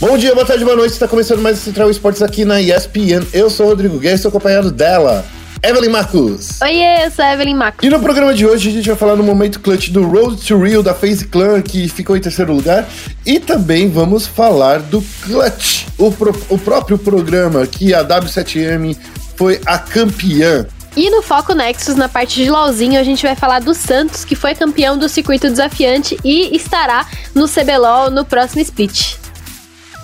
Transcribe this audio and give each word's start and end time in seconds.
Bom 0.00 0.16
dia, 0.16 0.34
boa 0.34 0.46
tarde, 0.46 0.64
boa 0.64 0.74
noite. 0.74 0.92
Está 0.92 1.06
começando 1.06 1.42
mais 1.42 1.58
o 1.58 1.60
Central 1.60 1.90
Esportes 1.90 2.22
aqui 2.22 2.42
na 2.42 2.58
ESPN. 2.58 3.22
Eu 3.34 3.50
sou 3.50 3.66
o 3.66 3.68
Rodrigo 3.68 3.98
Guerra 3.98 4.14
e 4.14 4.16
estou 4.16 4.30
acompanhado 4.30 4.70
dela, 4.70 5.22
Evelyn 5.62 5.90
Marcos. 5.90 6.58
Oiê, 6.62 7.04
eu 7.04 7.10
sou 7.10 7.22
a 7.22 7.34
Evelyn 7.34 7.54
Marcos. 7.54 7.86
E 7.86 7.90
no 7.90 8.00
programa 8.00 8.32
de 8.32 8.46
hoje 8.46 8.70
a 8.70 8.72
gente 8.72 8.88
vai 8.88 8.96
falar 8.96 9.14
no 9.14 9.22
momento 9.22 9.60
clutch 9.60 9.90
do 9.90 10.08
Road 10.08 10.42
to 10.42 10.58
Rio 10.58 10.82
da 10.82 10.94
FaZe 10.94 11.26
Clan, 11.26 11.60
que 11.60 11.86
ficou 11.86 12.16
em 12.16 12.20
terceiro 12.20 12.50
lugar. 12.50 12.88
E 13.26 13.38
também 13.38 13.90
vamos 13.90 14.26
falar 14.26 14.78
do 14.78 15.04
Clutch, 15.20 15.84
o, 15.98 16.10
pro, 16.10 16.34
o 16.48 16.56
próprio 16.56 16.96
programa 16.96 17.66
que 17.66 17.92
a 17.92 18.02
W7M 18.02 18.96
foi 19.36 19.60
a 19.66 19.78
campeã. 19.78 20.66
E 20.96 21.10
no 21.10 21.20
Foco 21.20 21.52
Nexus, 21.52 21.94
na 21.94 22.08
parte 22.08 22.42
de 22.42 22.50
LOLzinho, 22.50 22.98
a 22.98 23.04
gente 23.04 23.22
vai 23.22 23.36
falar 23.36 23.60
do 23.60 23.74
Santos, 23.74 24.24
que 24.24 24.34
foi 24.34 24.54
campeão 24.54 24.96
do 24.96 25.10
circuito 25.10 25.50
desafiante 25.50 26.16
e 26.24 26.56
estará 26.56 27.06
no 27.34 27.46
CBLOL 27.46 28.10
no 28.10 28.24
próximo 28.24 28.62
split. 28.62 29.19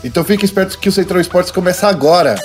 Então 0.05 0.25
fiquem 0.25 0.45
espertos 0.45 0.77
que 0.77 0.89
o 0.89 0.93
Central 0.93 1.21
Esportes 1.21 1.51
começa 1.51 1.89
agora. 1.89 2.37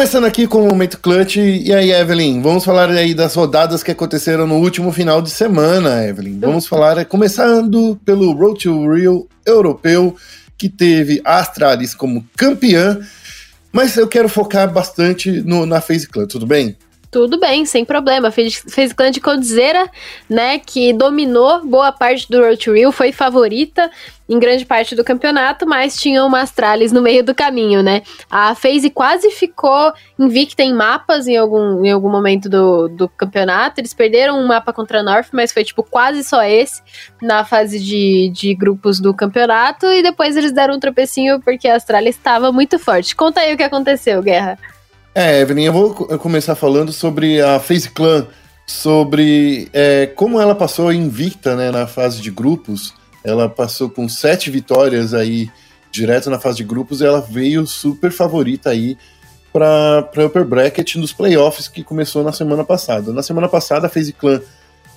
Começando 0.00 0.24
aqui 0.24 0.46
com 0.46 0.64
o 0.64 0.68
Momento 0.70 0.98
Clutch. 0.98 1.36
E 1.36 1.74
aí, 1.74 1.92
Evelyn, 1.92 2.40
vamos 2.40 2.64
falar 2.64 2.88
aí 2.88 3.12
das 3.12 3.34
rodadas 3.34 3.82
que 3.82 3.90
aconteceram 3.90 4.46
no 4.46 4.56
último 4.56 4.90
final 4.92 5.20
de 5.20 5.28
semana, 5.28 6.02
Evelyn. 6.02 6.40
Vamos 6.40 6.66
falar, 6.66 7.04
começando 7.04 8.00
pelo 8.02 8.32
Road 8.32 8.62
to 8.62 8.94
Rio 8.94 9.28
europeu, 9.44 10.16
que 10.56 10.70
teve 10.70 11.20
a 11.22 11.38
Astralis 11.40 11.94
como 11.94 12.26
campeã. 12.34 12.98
Mas 13.70 13.94
eu 13.98 14.08
quero 14.08 14.26
focar 14.30 14.72
bastante 14.72 15.42
no, 15.42 15.66
na 15.66 15.82
FaZe 15.82 16.08
Clan, 16.08 16.26
tudo 16.26 16.46
bem? 16.46 16.78
Tudo 17.10 17.40
bem, 17.40 17.66
sem 17.66 17.84
problema. 17.84 18.30
Fez, 18.30 18.62
fez 18.68 18.92
clã 18.92 19.10
de 19.10 19.20
Coldzera, 19.20 19.90
né? 20.28 20.60
Que 20.60 20.92
dominou 20.92 21.66
boa 21.66 21.90
parte 21.90 22.30
do 22.30 22.40
Road 22.40 22.56
to 22.56 22.72
Rio, 22.72 22.92
foi 22.92 23.10
favorita 23.10 23.90
em 24.28 24.38
grande 24.38 24.64
parte 24.64 24.94
do 24.94 25.02
campeonato, 25.02 25.66
mas 25.66 25.96
tinha 25.96 26.24
uma 26.24 26.40
Astralis 26.40 26.92
no 26.92 27.02
meio 27.02 27.24
do 27.24 27.34
caminho, 27.34 27.82
né? 27.82 28.02
A 28.30 28.54
FaZe 28.54 28.88
quase 28.88 29.28
ficou 29.32 29.92
invicta 30.16 30.62
em 30.62 30.72
mapas 30.72 31.26
em 31.26 31.36
algum, 31.36 31.84
em 31.84 31.90
algum 31.90 32.08
momento 32.08 32.48
do, 32.48 32.86
do 32.86 33.08
campeonato. 33.08 33.80
Eles 33.80 33.92
perderam 33.92 34.38
um 34.38 34.46
mapa 34.46 34.72
contra 34.72 35.00
a 35.00 35.02
North, 35.02 35.30
mas 35.32 35.52
foi 35.52 35.64
tipo 35.64 35.82
quase 35.82 36.22
só 36.22 36.44
esse 36.44 36.80
na 37.20 37.44
fase 37.44 37.80
de, 37.80 38.30
de 38.32 38.54
grupos 38.54 39.00
do 39.00 39.12
campeonato. 39.12 39.86
E 39.86 40.00
depois 40.00 40.36
eles 40.36 40.52
deram 40.52 40.76
um 40.76 40.80
tropecinho 40.80 41.40
porque 41.40 41.66
a 41.66 41.74
Astralis 41.74 42.14
estava 42.14 42.52
muito 42.52 42.78
forte. 42.78 43.16
Conta 43.16 43.40
aí 43.40 43.52
o 43.52 43.56
que 43.56 43.64
aconteceu, 43.64 44.22
Guerra. 44.22 44.56
É, 45.12 45.40
Evelyn, 45.40 45.64
eu 45.64 45.72
vou 45.72 45.94
começar 46.18 46.54
falando 46.54 46.92
sobre 46.92 47.40
a 47.40 47.58
FaZe 47.58 47.90
Clan, 47.90 48.28
sobre 48.64 49.68
é, 49.72 50.06
como 50.06 50.40
ela 50.40 50.54
passou 50.54 50.92
invicta 50.92 51.56
né, 51.56 51.72
na 51.72 51.86
fase 51.86 52.22
de 52.22 52.30
grupos. 52.30 52.94
Ela 53.24 53.48
passou 53.48 53.90
com 53.90 54.08
sete 54.08 54.50
vitórias 54.50 55.12
aí 55.12 55.50
direto 55.90 56.30
na 56.30 56.38
fase 56.38 56.58
de 56.58 56.64
grupos 56.64 57.00
e 57.00 57.06
ela 57.06 57.20
veio 57.20 57.66
super 57.66 58.12
favorita 58.12 58.70
aí 58.70 58.96
para 59.52 60.08
Upper 60.26 60.44
Bracket 60.44 60.94
nos 60.94 61.12
playoffs 61.12 61.66
que 61.66 61.82
começou 61.82 62.22
na 62.22 62.32
semana 62.32 62.62
passada. 62.62 63.12
Na 63.12 63.22
semana 63.22 63.48
passada, 63.48 63.88
a 63.88 63.90
FaZe 63.90 64.12
Clan 64.12 64.40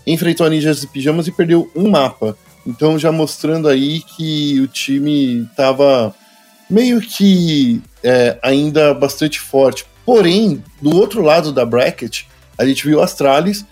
enfrentou 0.05 0.45
a 0.45 0.49
Ninjas 0.49 0.81
de 0.81 0.87
Pijamas 0.87 1.27
e 1.27 1.31
perdeu 1.31 1.71
um 1.75 1.89
mapa. 1.89 2.37
Então, 2.67 2.99
já 2.99 3.11
mostrando 3.11 3.67
aí 3.67 4.01
que 4.01 4.59
o 4.59 4.67
time 4.67 5.47
estava 5.49 6.13
meio 6.69 7.01
que 7.01 7.81
é, 8.03 8.37
ainda 8.43 8.93
bastante 8.93 9.39
forte. 9.39 9.85
Porém, 10.05 10.63
do 10.81 10.95
outro 10.95 11.21
lado 11.21 11.51
da 11.51 11.65
bracket, 11.65 12.23
a 12.57 12.65
gente 12.65 12.85
viu 12.85 13.01
a 13.01 13.05
Astralis, 13.05 13.65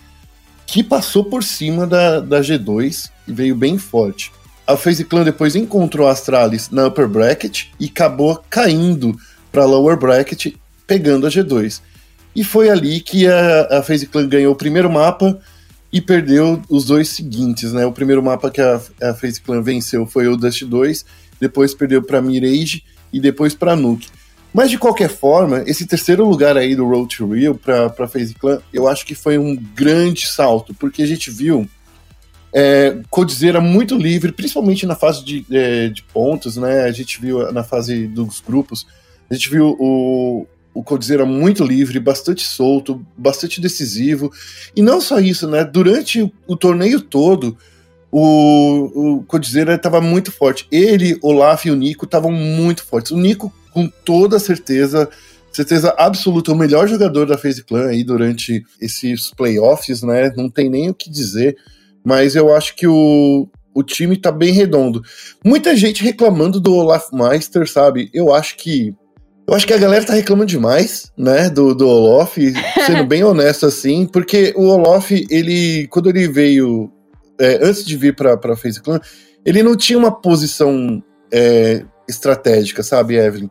que 0.66 0.82
passou 0.82 1.24
por 1.24 1.42
cima 1.42 1.86
da, 1.86 2.20
da 2.20 2.40
G2 2.40 3.10
e 3.28 3.32
veio 3.32 3.54
bem 3.54 3.76
forte. 3.76 4.32
A 4.66 4.76
FaZe 4.76 5.04
Clan 5.04 5.24
depois 5.24 5.54
encontrou 5.54 6.08
a 6.08 6.12
Astralis 6.12 6.70
na 6.70 6.86
upper 6.86 7.08
bracket 7.08 7.64
e 7.78 7.86
acabou 7.86 8.42
caindo 8.48 9.14
para 9.50 9.64
lower 9.64 9.98
bracket, 9.98 10.54
pegando 10.86 11.26
a 11.26 11.30
G2. 11.30 11.80
E 12.34 12.42
foi 12.42 12.70
ali 12.70 13.00
que 13.00 13.26
a, 13.26 13.78
a 13.78 13.82
FaZe 13.82 14.06
Clan 14.06 14.28
ganhou 14.28 14.52
o 14.52 14.56
primeiro 14.56 14.90
mapa 14.90 15.38
e 15.92 16.00
perdeu 16.00 16.62
os 16.70 16.86
dois 16.86 17.08
seguintes, 17.10 17.72
né? 17.72 17.84
O 17.84 17.92
primeiro 17.92 18.22
mapa 18.22 18.50
que 18.50 18.60
a, 18.60 18.80
a 19.02 19.14
FaZe 19.14 19.42
Clan 19.42 19.60
venceu 19.60 20.06
foi 20.06 20.26
o 20.26 20.36
Dust 20.36 20.62
2, 20.62 21.04
depois 21.38 21.74
perdeu 21.74 22.02
para 22.02 22.22
Mirage 22.22 22.82
e 23.12 23.20
depois 23.20 23.54
para 23.54 23.76
Nuke. 23.76 24.08
Mas 24.52 24.70
de 24.70 24.78
qualquer 24.78 25.08
forma, 25.08 25.62
esse 25.66 25.86
terceiro 25.86 26.28
lugar 26.28 26.56
aí 26.56 26.76
do 26.76 26.86
Road 26.86 27.16
to 27.16 27.32
Rio 27.32 27.54
para 27.54 27.88
para 27.88 28.06
FaZe 28.06 28.34
Clan, 28.34 28.60
eu 28.72 28.86
acho 28.86 29.06
que 29.06 29.14
foi 29.14 29.38
um 29.38 29.56
grande 29.56 30.26
salto, 30.26 30.74
porque 30.74 31.02
a 31.02 31.06
gente 31.06 31.30
viu 31.30 31.66
é, 32.52 32.98
Codizera 33.08 33.60
muito 33.60 33.96
livre, 33.96 34.30
principalmente 34.30 34.84
na 34.84 34.94
fase 34.94 35.24
de, 35.24 35.46
é, 35.50 35.88
de 35.88 36.02
pontos, 36.02 36.56
né? 36.56 36.82
A 36.82 36.92
gente 36.92 37.18
viu 37.18 37.50
na 37.50 37.64
fase 37.64 38.06
dos 38.06 38.40
grupos, 38.40 38.86
a 39.30 39.34
gente 39.34 39.48
viu 39.48 39.74
o, 39.80 40.46
o 40.74 40.82
Codizera 40.82 41.24
muito 41.24 41.64
livre, 41.64 41.98
bastante 41.98 42.42
solto, 42.42 43.04
bastante 43.16 43.58
decisivo. 43.58 44.30
E 44.76 44.82
não 44.82 45.00
só 45.00 45.18
isso, 45.18 45.48
né? 45.48 45.64
Durante 45.64 46.20
o, 46.20 46.30
o 46.46 46.56
torneio 46.56 47.00
todo, 47.00 47.56
o, 48.10 49.16
o 49.16 49.22
Codizera 49.22 49.74
estava 49.74 50.02
muito 50.02 50.30
forte. 50.30 50.66
Ele, 50.70 51.18
Olaf 51.22 51.64
e 51.64 51.70
o 51.70 51.76
Nico 51.76 52.04
estavam 52.04 52.30
muito 52.30 52.84
fortes. 52.84 53.12
O 53.12 53.16
Nico 53.16 53.50
com 53.72 53.88
toda 53.88 54.38
certeza, 54.38 55.08
certeza 55.52 55.94
absoluta, 55.98 56.52
o 56.52 56.56
melhor 56.56 56.88
jogador 56.88 57.26
da 57.26 57.38
FaZe 57.38 57.64
Clan 57.64 57.88
aí 57.88 58.04
durante 58.04 58.62
esses 58.80 59.30
playoffs, 59.30 60.02
né? 60.02 60.32
Não 60.36 60.48
tem 60.48 60.70
nem 60.70 60.90
o 60.90 60.94
que 60.94 61.10
dizer, 61.10 61.56
mas 62.04 62.34
eu 62.34 62.54
acho 62.54 62.74
que 62.76 62.86
o, 62.86 63.48
o 63.74 63.82
time 63.82 64.16
tá 64.16 64.30
bem 64.30 64.52
redondo. 64.52 65.02
Muita 65.44 65.76
gente 65.76 66.02
reclamando 66.02 66.60
do 66.60 66.74
Olaf 66.74 67.12
Meister, 67.12 67.70
sabe? 67.70 68.10
Eu 68.12 68.34
acho 68.34 68.56
que 68.56 68.94
eu 69.46 69.54
acho 69.54 69.66
que 69.66 69.72
a 69.72 69.78
galera 69.78 70.04
tá 70.04 70.14
reclamando 70.14 70.50
demais, 70.50 71.10
né, 71.18 71.50
do, 71.50 71.74
do 71.74 71.86
Olof, 71.88 72.38
sendo 72.86 73.04
bem 73.04 73.24
honesto 73.24 73.66
assim, 73.66 74.06
porque 74.06 74.54
o 74.56 74.68
Olof, 74.68 75.10
ele, 75.28 75.88
quando 75.88 76.08
ele 76.08 76.28
veio, 76.28 76.90
é, 77.40 77.58
antes 77.60 77.84
de 77.84 77.96
vir 77.96 78.14
pra, 78.14 78.36
pra 78.36 78.56
FaZe 78.56 78.80
Clan, 78.80 79.00
ele 79.44 79.62
não 79.62 79.76
tinha 79.76 79.98
uma 79.98 80.12
posição 80.12 81.02
é, 81.32 81.84
estratégica, 82.08 82.82
sabe, 82.82 83.16
Evelyn? 83.16 83.48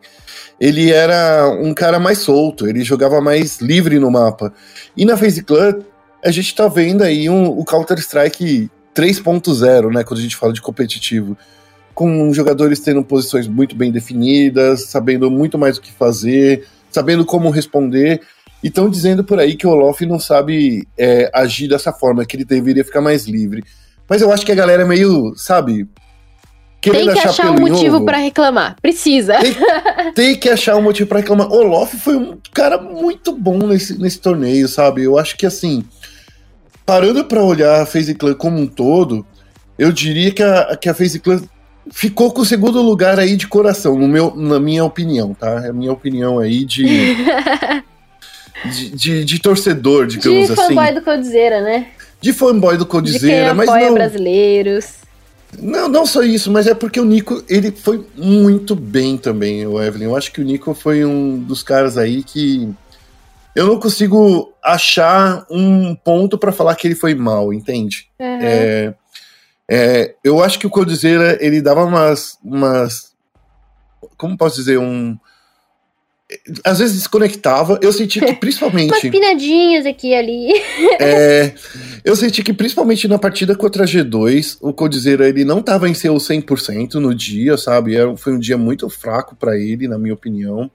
Ele 0.59 0.91
era 0.91 1.50
um 1.50 1.73
cara 1.73 2.00
mais 2.00 2.19
solto, 2.19 2.67
ele 2.67 2.84
jogava 2.84 3.19
mais 3.19 3.59
livre 3.59 3.97
no 4.00 4.12
mapa. 4.12 4.53
E 4.95 5.06
na 5.06 5.17
FaZe 5.17 5.44
Clan, 5.44 5.79
a 6.23 6.29
gente 6.29 6.53
tá 6.53 6.67
vendo 6.67 7.03
aí 7.03 7.29
um, 7.29 7.47
o 7.47 7.66
Counter-Strike 7.66 8.69
3.0, 8.95 9.91
né, 9.91 10.03
quando 10.03 10.19
a 10.19 10.23
gente 10.23 10.35
fala 10.35 10.53
de 10.53 10.62
competitivo. 10.62 11.38
Com 11.94 12.34
jogadores 12.34 12.79
tendo 12.79 13.03
posições 13.03 13.47
muito 13.47 13.75
bem 13.75 13.91
definidas, 13.91 14.85
sabendo 14.85 15.29
muito 15.29 15.57
mais 15.57 15.78
o 15.78 15.81
que 15.81 15.91
fazer, 15.91 16.66
sabendo 16.91 17.25
como 17.25 17.50
responder. 17.50 18.22
E 18.63 18.68
estão 18.68 18.89
dizendo 18.89 19.23
por 19.23 19.39
aí 19.39 19.56
que 19.56 19.66
o 19.66 19.72
Olof 19.72 20.06
não 20.06 20.19
sabe 20.19 20.88
é, 20.97 21.29
agir 21.33 21.68
dessa 21.68 21.91
forma, 21.91 22.25
que 22.25 22.35
ele 22.35 22.45
deveria 22.45 22.85
ficar 22.85 23.01
mais 23.01 23.25
livre. 23.25 23.63
Mas 24.07 24.22
eu 24.22 24.31
acho 24.31 24.45
que 24.45 24.51
a 24.51 24.56
galera 24.56 24.83
é 24.83 24.85
meio, 24.85 25.33
sabe, 25.35 25.88
tem 26.90 27.12
que 27.12 27.19
achar 27.19 27.52
um 27.52 27.59
motivo 27.59 28.03
para 28.03 28.18
reclamar. 28.18 28.75
Precisa. 28.81 29.38
Tem, 29.40 30.14
tem, 30.14 30.36
que 30.36 30.50
achar 30.50 30.75
um 30.75 30.81
motivo 30.81 31.08
para 31.08 31.19
reclamar. 31.19 31.52
Olof 31.52 31.96
foi 31.97 32.16
um 32.16 32.38
cara 32.53 32.80
muito 32.80 33.31
bom 33.34 33.58
nesse, 33.59 34.00
nesse 34.00 34.19
torneio, 34.19 34.68
sabe? 34.68 35.03
Eu 35.03 35.18
acho 35.18 35.38
que 35.38 35.46
assim, 35.46 35.84
parando 36.86 37.24
para 37.25 37.44
olhar 37.44 37.81
a 37.81 37.86
FaZe 37.86 38.16
Clan 38.16 38.34
como 38.34 38.58
um 38.58 38.68
todo, 38.68 39.25
eu 39.78 39.92
diria 39.92 40.31
que 40.31 40.42
a, 40.42 40.75
que 40.75 40.90
a 40.90 40.94
FaZe 40.94 41.19
Clan 41.19 41.42
ficou 41.92 42.31
com 42.31 42.42
o 42.42 42.46
segundo 42.46 42.81
lugar 42.81 43.19
aí 43.19 43.36
de 43.36 43.48
coração, 43.48 43.98
no 43.98 44.07
meu, 44.07 44.36
na 44.36 44.60
minha 44.60 44.83
opinião, 44.83 45.33
tá? 45.33 45.62
É 45.66 45.69
a 45.69 45.74
minha 45.74 45.92
opinião 45.92 46.39
aí 46.39 46.66
de. 46.66 46.86
de, 48.72 48.89
de, 48.92 49.25
de, 49.25 49.39
torcedor, 49.39 50.07
digamos 50.07 50.48
de 50.48 50.54
assim. 50.54 50.62
De 50.62 50.68
fanboy 50.68 50.94
do 50.94 51.01
Codizera, 51.01 51.62
né? 51.62 51.88
De 52.19 52.33
fanboy 52.33 52.78
do 52.78 52.86
Codizera, 52.86 53.54
mas 53.54 53.68
não. 53.68 53.94
brasileiros. 53.94 55.00
Não, 55.59 55.88
não 55.88 56.06
só 56.06 56.24
isso, 56.24 56.51
mas 56.51 56.68
é 56.68 56.74
porque 56.74 57.00
o 57.00 57.06
Nico, 57.06 57.44
ele 57.48 57.71
foi 57.71 58.06
muito 58.15 58.75
bem 58.75 59.18
também, 59.18 59.65
o 59.65 59.81
Evelyn. 59.81 60.06
Eu 60.06 60.15
acho 60.15 60.31
que 60.31 60.42
o 60.42 60.45
Nico 60.45 60.74
foi 60.74 61.03
um 61.03 61.39
dos 61.39 61.62
caras 61.62 61.98
aí 61.98 62.24
que 62.24 62.74
eu 63.56 63.68
não 63.68 63.80
consigo 63.80 64.53
achar 64.63 65.45
um 65.50 65.94
ponto 65.95 66.38
para 66.38 66.51
falar 66.51 66.75
que 66.75 66.88
ele 66.88 66.95
foi 66.95 67.13
mal, 67.13 67.53
entende? 67.53 68.07
Uhum. 68.19 68.39
É, 68.42 68.94
é, 69.69 70.15
eu 70.24 70.42
acho 70.44 70.57
que 70.57 70.68
o 70.68 70.69
Codizeira, 70.69 71.38
ele 71.42 71.62
dava 71.62 71.83
umas, 71.83 72.38
umas. 72.44 73.13
Como 74.18 74.38
posso 74.38 74.57
dizer? 74.57 74.77
Um. 74.77 75.18
Às 76.63 76.80
vezes 76.80 76.95
desconectava. 76.95 77.80
Eu 77.81 77.92
senti 77.92 78.19
que 78.19 78.33
principalmente. 78.36 78.92
Umas 78.92 79.01
pinadinhas 79.01 79.86
aqui 79.86 80.10
e 80.10 80.16
ali. 80.16 80.54
é, 81.00 81.54
eu 82.04 82.16
senti 82.16 82.44
que 82.44 82.54
principalmente 82.54 83.07
na 83.07 83.18
partida 83.18 83.56
contra 83.56 83.83
a 83.83 83.88
G2, 83.88 84.57
o 84.62 84.74
Codizera 84.74 85.28
ele 85.28 85.44
não 85.44 85.62
tava 85.62 85.89
em 85.89 85.94
seu 85.94 86.13
100% 86.16 86.95
no 86.95 87.13
dia, 87.13 87.57
sabe? 87.57 87.95
Era, 87.95 88.16
foi 88.16 88.33
um 88.33 88.39
dia 88.39 88.57
muito 88.57 88.89
fraco 88.89 89.36
para 89.36 89.57
ele, 89.57 89.88
na 89.88 89.98
minha 89.98 90.13
opinião. 90.13 90.69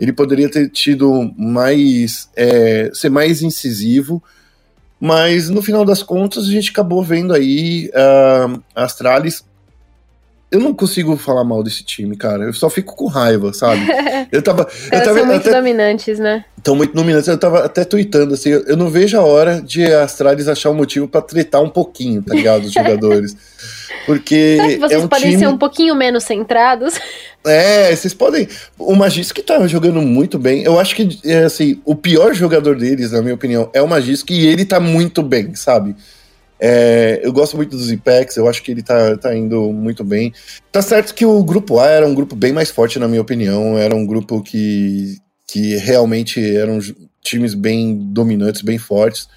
Ele 0.00 0.12
poderia 0.12 0.50
ter 0.50 0.68
tido 0.68 1.32
mais. 1.36 2.28
É, 2.36 2.90
ser 2.92 3.10
mais 3.10 3.42
incisivo. 3.42 4.22
Mas 4.98 5.48
no 5.48 5.60
final 5.62 5.84
das 5.84 6.00
contas, 6.00 6.44
a 6.44 6.50
gente 6.50 6.70
acabou 6.70 7.02
vendo 7.02 7.34
aí 7.34 7.90
uh, 7.90 8.62
Astralis 8.72 9.44
eu 10.52 10.60
não 10.60 10.74
consigo 10.74 11.16
falar 11.16 11.42
mal 11.44 11.62
desse 11.62 11.82
time, 11.82 12.14
cara. 12.14 12.44
Eu 12.44 12.52
só 12.52 12.68
fico 12.68 12.94
com 12.94 13.06
raiva, 13.06 13.54
sabe? 13.54 13.80
Eu 14.30 14.40
tava. 14.40 14.66
eu 14.90 15.02
tava 15.02 15.18
são 15.18 15.26
muito 15.26 15.48
até, 15.48 15.52
dominantes, 15.52 16.18
né? 16.18 16.44
Estão 16.56 16.74
muito 16.74 16.94
dominantes. 16.94 17.28
Eu 17.28 17.36
tava 17.36 17.64
até 17.64 17.84
tweetando 17.84 18.32
assim. 18.32 18.50
Eu 18.50 18.76
não 18.76 18.88
vejo 18.88 19.18
a 19.18 19.22
hora 19.22 19.60
de 19.60 19.84
Astralis 19.84 20.48
achar 20.48 20.70
um 20.70 20.74
motivo 20.74 21.06
para 21.06 21.20
tretar 21.20 21.62
um 21.62 21.68
pouquinho, 21.68 22.22
tá 22.22 22.34
ligado? 22.34 22.64
Os 22.64 22.72
jogadores. 22.72 23.36
Porque. 24.06 24.56
Será 24.56 24.68
que 24.68 24.78
vocês 24.78 25.00
é 25.00 25.04
um 25.04 25.08
podem 25.08 25.30
time... 25.30 25.38
ser 25.38 25.48
um 25.48 25.58
pouquinho 25.58 25.94
menos 25.94 26.24
centrados? 26.24 26.94
É, 27.44 27.94
vocês 27.96 28.14
podem. 28.14 28.46
O 28.78 28.94
Magisk 28.94 29.36
tá 29.40 29.66
jogando 29.66 30.00
muito 30.00 30.38
bem. 30.38 30.62
Eu 30.62 30.78
acho 30.78 30.94
que, 30.94 31.18
é, 31.24 31.42
assim, 31.42 31.82
o 31.84 31.96
pior 31.96 32.32
jogador 32.32 32.76
deles, 32.76 33.10
na 33.10 33.20
minha 33.20 33.34
opinião, 33.34 33.68
é 33.74 33.82
o 33.82 33.88
Magisk 33.88 34.30
e 34.30 34.46
ele 34.46 34.64
tá 34.64 34.78
muito 34.78 35.24
bem, 35.24 35.52
sabe? 35.56 35.96
É, 36.64 37.20
eu 37.24 37.32
gosto 37.32 37.56
muito 37.56 37.76
dos 37.76 37.90
Impacts, 37.90 38.36
eu 38.36 38.48
acho 38.48 38.62
que 38.62 38.70
ele 38.70 38.84
tá, 38.84 39.16
tá 39.16 39.36
indo 39.36 39.72
muito 39.72 40.04
bem. 40.04 40.32
Tá 40.70 40.80
certo 40.80 41.12
que 41.12 41.26
o 41.26 41.42
grupo 41.42 41.80
A 41.80 41.88
era 41.88 42.06
um 42.06 42.14
grupo 42.14 42.36
bem 42.36 42.52
mais 42.52 42.70
forte, 42.70 43.00
na 43.00 43.08
minha 43.08 43.20
opinião. 43.20 43.76
Era 43.76 43.96
um 43.96 44.06
grupo 44.06 44.40
que, 44.40 45.16
que 45.44 45.74
realmente 45.78 46.40
eram 46.54 46.78
times 47.20 47.54
bem 47.54 47.98
dominantes, 47.98 48.62
bem 48.62 48.78
fortes. 48.78 49.28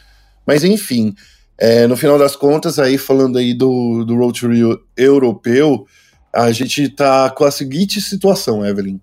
Mas 0.46 0.64
enfim, 0.64 1.16
é, 1.58 1.88
no 1.88 1.98
final 1.98 2.20
das 2.20 2.36
contas, 2.36 2.78
aí 2.78 2.96
falando 2.96 3.40
aí 3.40 3.56
do, 3.56 4.06
do 4.06 4.16
Road 4.16 4.40
to 4.40 4.48
Rio 4.48 4.80
europeu, 4.96 5.88
a 6.32 6.52
gente 6.52 6.90
tá 6.90 7.32
com 7.32 7.44
a 7.44 7.50
seguinte 7.50 8.00
situação, 8.02 8.64
Evelyn. 8.64 9.00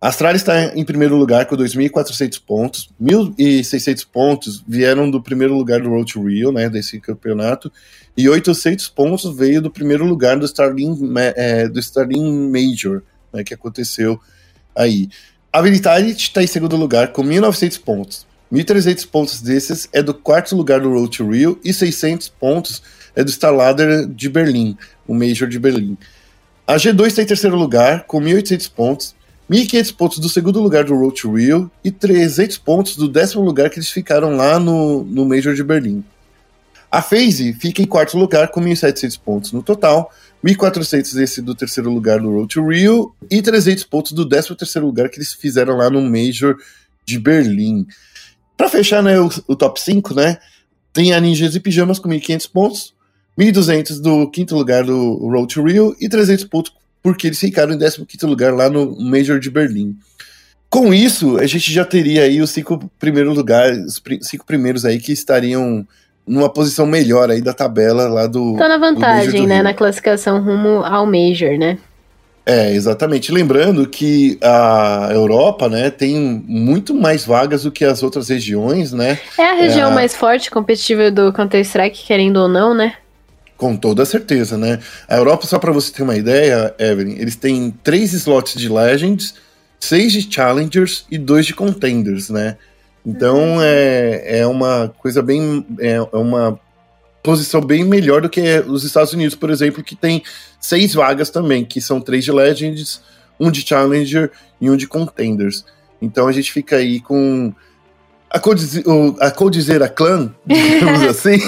Astralis 0.00 0.42
está 0.42 0.76
em 0.76 0.84
primeiro 0.84 1.16
lugar 1.16 1.46
com 1.46 1.56
2.400 1.56 2.40
pontos. 2.46 2.88
1.600 3.02 4.06
pontos 4.10 4.64
vieram 4.66 5.10
do 5.10 5.20
primeiro 5.20 5.54
lugar 5.54 5.80
do 5.80 5.88
Road 5.88 6.12
to 6.12 6.22
Rio, 6.22 6.52
né, 6.52 6.68
desse 6.68 7.00
campeonato, 7.00 7.70
e 8.16 8.28
800 8.28 8.88
pontos 8.88 9.36
veio 9.36 9.60
do 9.60 9.70
primeiro 9.70 10.04
lugar 10.04 10.38
do 10.38 10.46
Starling, 10.46 10.96
é, 11.34 11.68
do 11.68 11.80
Starling 11.80 12.48
Major, 12.48 13.02
né, 13.32 13.42
que 13.42 13.52
aconteceu 13.52 14.20
aí. 14.74 15.08
A 15.52 15.60
Vitality 15.60 16.28
está 16.28 16.42
em 16.42 16.46
segundo 16.46 16.76
lugar 16.76 17.12
com 17.12 17.24
1.900 17.24 17.80
pontos. 17.80 18.26
1.300 18.52 19.06
pontos 19.08 19.42
desses 19.42 19.88
é 19.92 20.00
do 20.00 20.14
quarto 20.14 20.54
lugar 20.56 20.80
do 20.80 20.90
Road 20.90 21.16
to 21.16 21.28
Rio 21.28 21.60
e 21.64 21.72
600 21.72 22.28
pontos 22.28 22.82
é 23.16 23.24
do 23.24 23.30
Starladder 23.30 24.06
de 24.06 24.28
Berlim, 24.28 24.76
o 25.06 25.12
Major 25.12 25.48
de 25.48 25.58
Berlim. 25.58 25.98
A 26.66 26.76
G2 26.76 27.06
está 27.08 27.22
em 27.22 27.26
terceiro 27.26 27.56
lugar 27.56 28.04
com 28.04 28.20
1.800 28.20 28.70
pontos. 28.70 29.17
1.500 29.50 29.96
pontos 29.96 30.18
do 30.18 30.28
segundo 30.28 30.60
lugar 30.60 30.84
do 30.84 30.94
Road 30.94 31.20
to 31.20 31.32
Rio 31.32 31.70
e 31.82 31.90
300 31.90 32.58
pontos 32.58 32.96
do 32.96 33.08
décimo 33.08 33.42
lugar 33.42 33.70
que 33.70 33.78
eles 33.78 33.90
ficaram 33.90 34.36
lá 34.36 34.58
no, 34.58 35.04
no 35.04 35.24
Major 35.24 35.54
de 35.54 35.64
Berlim. 35.64 36.04
A 36.90 37.00
FaZe 37.00 37.54
fica 37.54 37.82
em 37.82 37.86
quarto 37.86 38.18
lugar 38.18 38.48
com 38.48 38.60
1.700 38.60 39.18
pontos 39.22 39.52
no 39.52 39.62
total, 39.62 40.10
1.400 40.44 41.20
esse 41.20 41.42
do 41.42 41.54
terceiro 41.54 41.90
lugar 41.90 42.20
do 42.20 42.30
Road 42.30 42.54
to 42.54 42.66
Rio 42.66 43.14
e 43.30 43.40
300 43.40 43.84
pontos 43.84 44.12
do 44.12 44.24
décimo 44.24 44.56
terceiro 44.56 44.86
lugar 44.86 45.08
que 45.08 45.16
eles 45.16 45.32
fizeram 45.32 45.76
lá 45.76 45.88
no 45.88 46.02
Major 46.02 46.56
de 47.04 47.18
Berlim. 47.18 47.86
Para 48.56 48.68
fechar 48.68 49.02
né, 49.02 49.18
o, 49.18 49.30
o, 49.46 49.56
top 49.56 49.80
5, 49.80 50.14
né, 50.14 50.38
tem 50.92 51.14
a 51.14 51.20
Ninjas 51.20 51.54
e 51.54 51.60
Pijamas 51.60 51.98
com 51.98 52.08
1.500 52.08 52.50
pontos, 52.50 52.94
1.200 53.38 54.00
do 54.00 54.30
quinto 54.30 54.54
lugar 54.54 54.84
do 54.84 55.14
Road 55.28 55.54
to 55.54 55.62
Rio 55.62 55.96
e 56.00 56.08
300 56.08 56.44
pontos 56.44 56.72
porque 57.02 57.26
eles 57.26 57.38
ficaram 57.38 57.72
em 57.72 57.78
15 57.78 58.04
lugar 58.22 58.52
lá 58.54 58.68
no 58.68 58.98
Major 59.00 59.38
de 59.38 59.50
Berlim. 59.50 59.96
Com 60.70 60.92
isso, 60.92 61.38
a 61.38 61.46
gente 61.46 61.72
já 61.72 61.84
teria 61.84 62.24
aí 62.24 62.42
os 62.42 62.50
cinco 62.50 62.90
primeiros 62.98 63.36
lugares, 63.36 63.78
os 63.86 64.02
cinco 64.22 64.44
primeiros 64.44 64.84
aí 64.84 64.98
que 64.98 65.12
estariam 65.12 65.86
numa 66.26 66.50
posição 66.50 66.86
melhor 66.86 67.30
aí 67.30 67.40
da 67.40 67.54
tabela 67.54 68.06
lá 68.06 68.26
do. 68.26 68.56
Tá 68.56 68.68
na 68.68 68.76
vantagem, 68.76 69.46
né? 69.46 69.56
Rio. 69.56 69.64
Na 69.64 69.72
classificação 69.72 70.42
rumo 70.42 70.84
ao 70.84 71.06
Major, 71.06 71.58
né? 71.58 71.78
É, 72.44 72.72
exatamente. 72.72 73.30
Lembrando 73.30 73.86
que 73.86 74.38
a 74.42 75.10
Europa, 75.12 75.68
né, 75.68 75.90
tem 75.90 76.42
muito 76.46 76.94
mais 76.94 77.24
vagas 77.24 77.64
do 77.64 77.70
que 77.70 77.84
as 77.84 78.02
outras 78.02 78.30
regiões, 78.30 78.90
né? 78.90 79.18
É 79.38 79.50
a 79.50 79.54
região 79.54 79.88
é 79.88 79.92
a... 79.92 79.94
mais 79.94 80.16
forte 80.16 80.50
competitiva 80.50 81.10
do 81.10 81.30
Counter-Strike, 81.30 82.06
querendo 82.06 82.38
ou 82.38 82.48
não, 82.48 82.72
né? 82.72 82.94
Com 83.58 83.76
toda 83.76 84.04
certeza, 84.04 84.56
né? 84.56 84.78
A 85.08 85.16
Europa, 85.16 85.44
só 85.44 85.58
para 85.58 85.72
você 85.72 85.92
ter 85.92 86.04
uma 86.04 86.16
ideia, 86.16 86.72
Evelyn, 86.78 87.16
eles 87.18 87.34
têm 87.34 87.74
três 87.82 88.12
slots 88.12 88.54
de 88.54 88.68
Legends, 88.68 89.34
seis 89.80 90.12
de 90.12 90.32
Challengers 90.32 91.04
e 91.10 91.18
dois 91.18 91.44
de 91.44 91.54
Contenders, 91.54 92.30
né? 92.30 92.56
Então 93.04 93.36
uhum. 93.36 93.62
é, 93.62 94.40
é 94.40 94.46
uma 94.46 94.94
coisa 94.98 95.20
bem. 95.20 95.66
É, 95.80 95.94
é 95.94 96.16
uma 96.16 96.58
posição 97.20 97.60
bem 97.60 97.84
melhor 97.84 98.22
do 98.22 98.30
que 98.30 98.60
os 98.60 98.84
Estados 98.84 99.12
Unidos, 99.12 99.34
por 99.34 99.50
exemplo, 99.50 99.82
que 99.82 99.96
tem 99.96 100.22
seis 100.60 100.94
vagas 100.94 101.28
também, 101.28 101.64
que 101.64 101.80
são 101.80 102.00
três 102.00 102.24
de 102.24 102.30
Legends, 102.30 103.02
um 103.40 103.50
de 103.50 103.66
Challenger 103.66 104.30
e 104.60 104.70
um 104.70 104.76
de 104.76 104.86
Contenders. 104.86 105.64
Então 106.00 106.28
a 106.28 106.32
gente 106.32 106.52
fica 106.52 106.76
aí 106.76 107.00
com 107.00 107.52
a 108.30 108.38
Coldzera 109.30 109.88
Clan, 109.88 110.32
digamos 110.46 111.02
assim, 111.02 111.38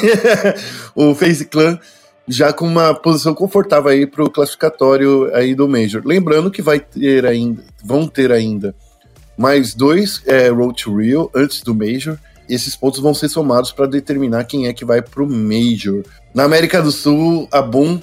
o 0.93 1.15
Face 1.15 1.45
Clan 1.45 1.79
já 2.29 2.53
com 2.53 2.67
uma 2.67 2.95
posição 2.95 3.35
confortável 3.35 3.91
aí 3.91 4.07
para 4.07 4.25
o 4.25 4.31
classificatório 4.31 5.35
aí 5.35 5.55
do 5.55 5.69
Major. 5.69 6.03
Lembrando 6.05 6.51
que 6.51 6.63
vai 6.63 6.79
ter 6.79 7.27
ainda, 7.27 7.63
vão 7.85 8.07
ter 8.07 8.31
ainda 8.33 8.75
mais 9.37 9.75
dois 9.75 10.23
é, 10.27 10.49
Road 10.49 10.83
to 10.83 10.97
Rio 10.97 11.31
antes 11.35 11.63
do 11.63 11.75
Major. 11.75 12.19
Esses 12.49 12.77
pontos 12.77 13.01
vão 13.01 13.15
ser 13.15 13.29
somados 13.29 13.73
para 13.73 13.87
determinar 13.87 14.45
quem 14.45 14.67
é 14.67 14.73
que 14.73 14.85
vai 14.85 15.01
para 15.01 15.23
o 15.23 15.27
Major. 15.27 16.03
Na 16.35 16.45
América 16.45 16.83
do 16.83 16.93
Sul, 16.93 17.49
a 17.51 17.63
Boom 17.63 18.01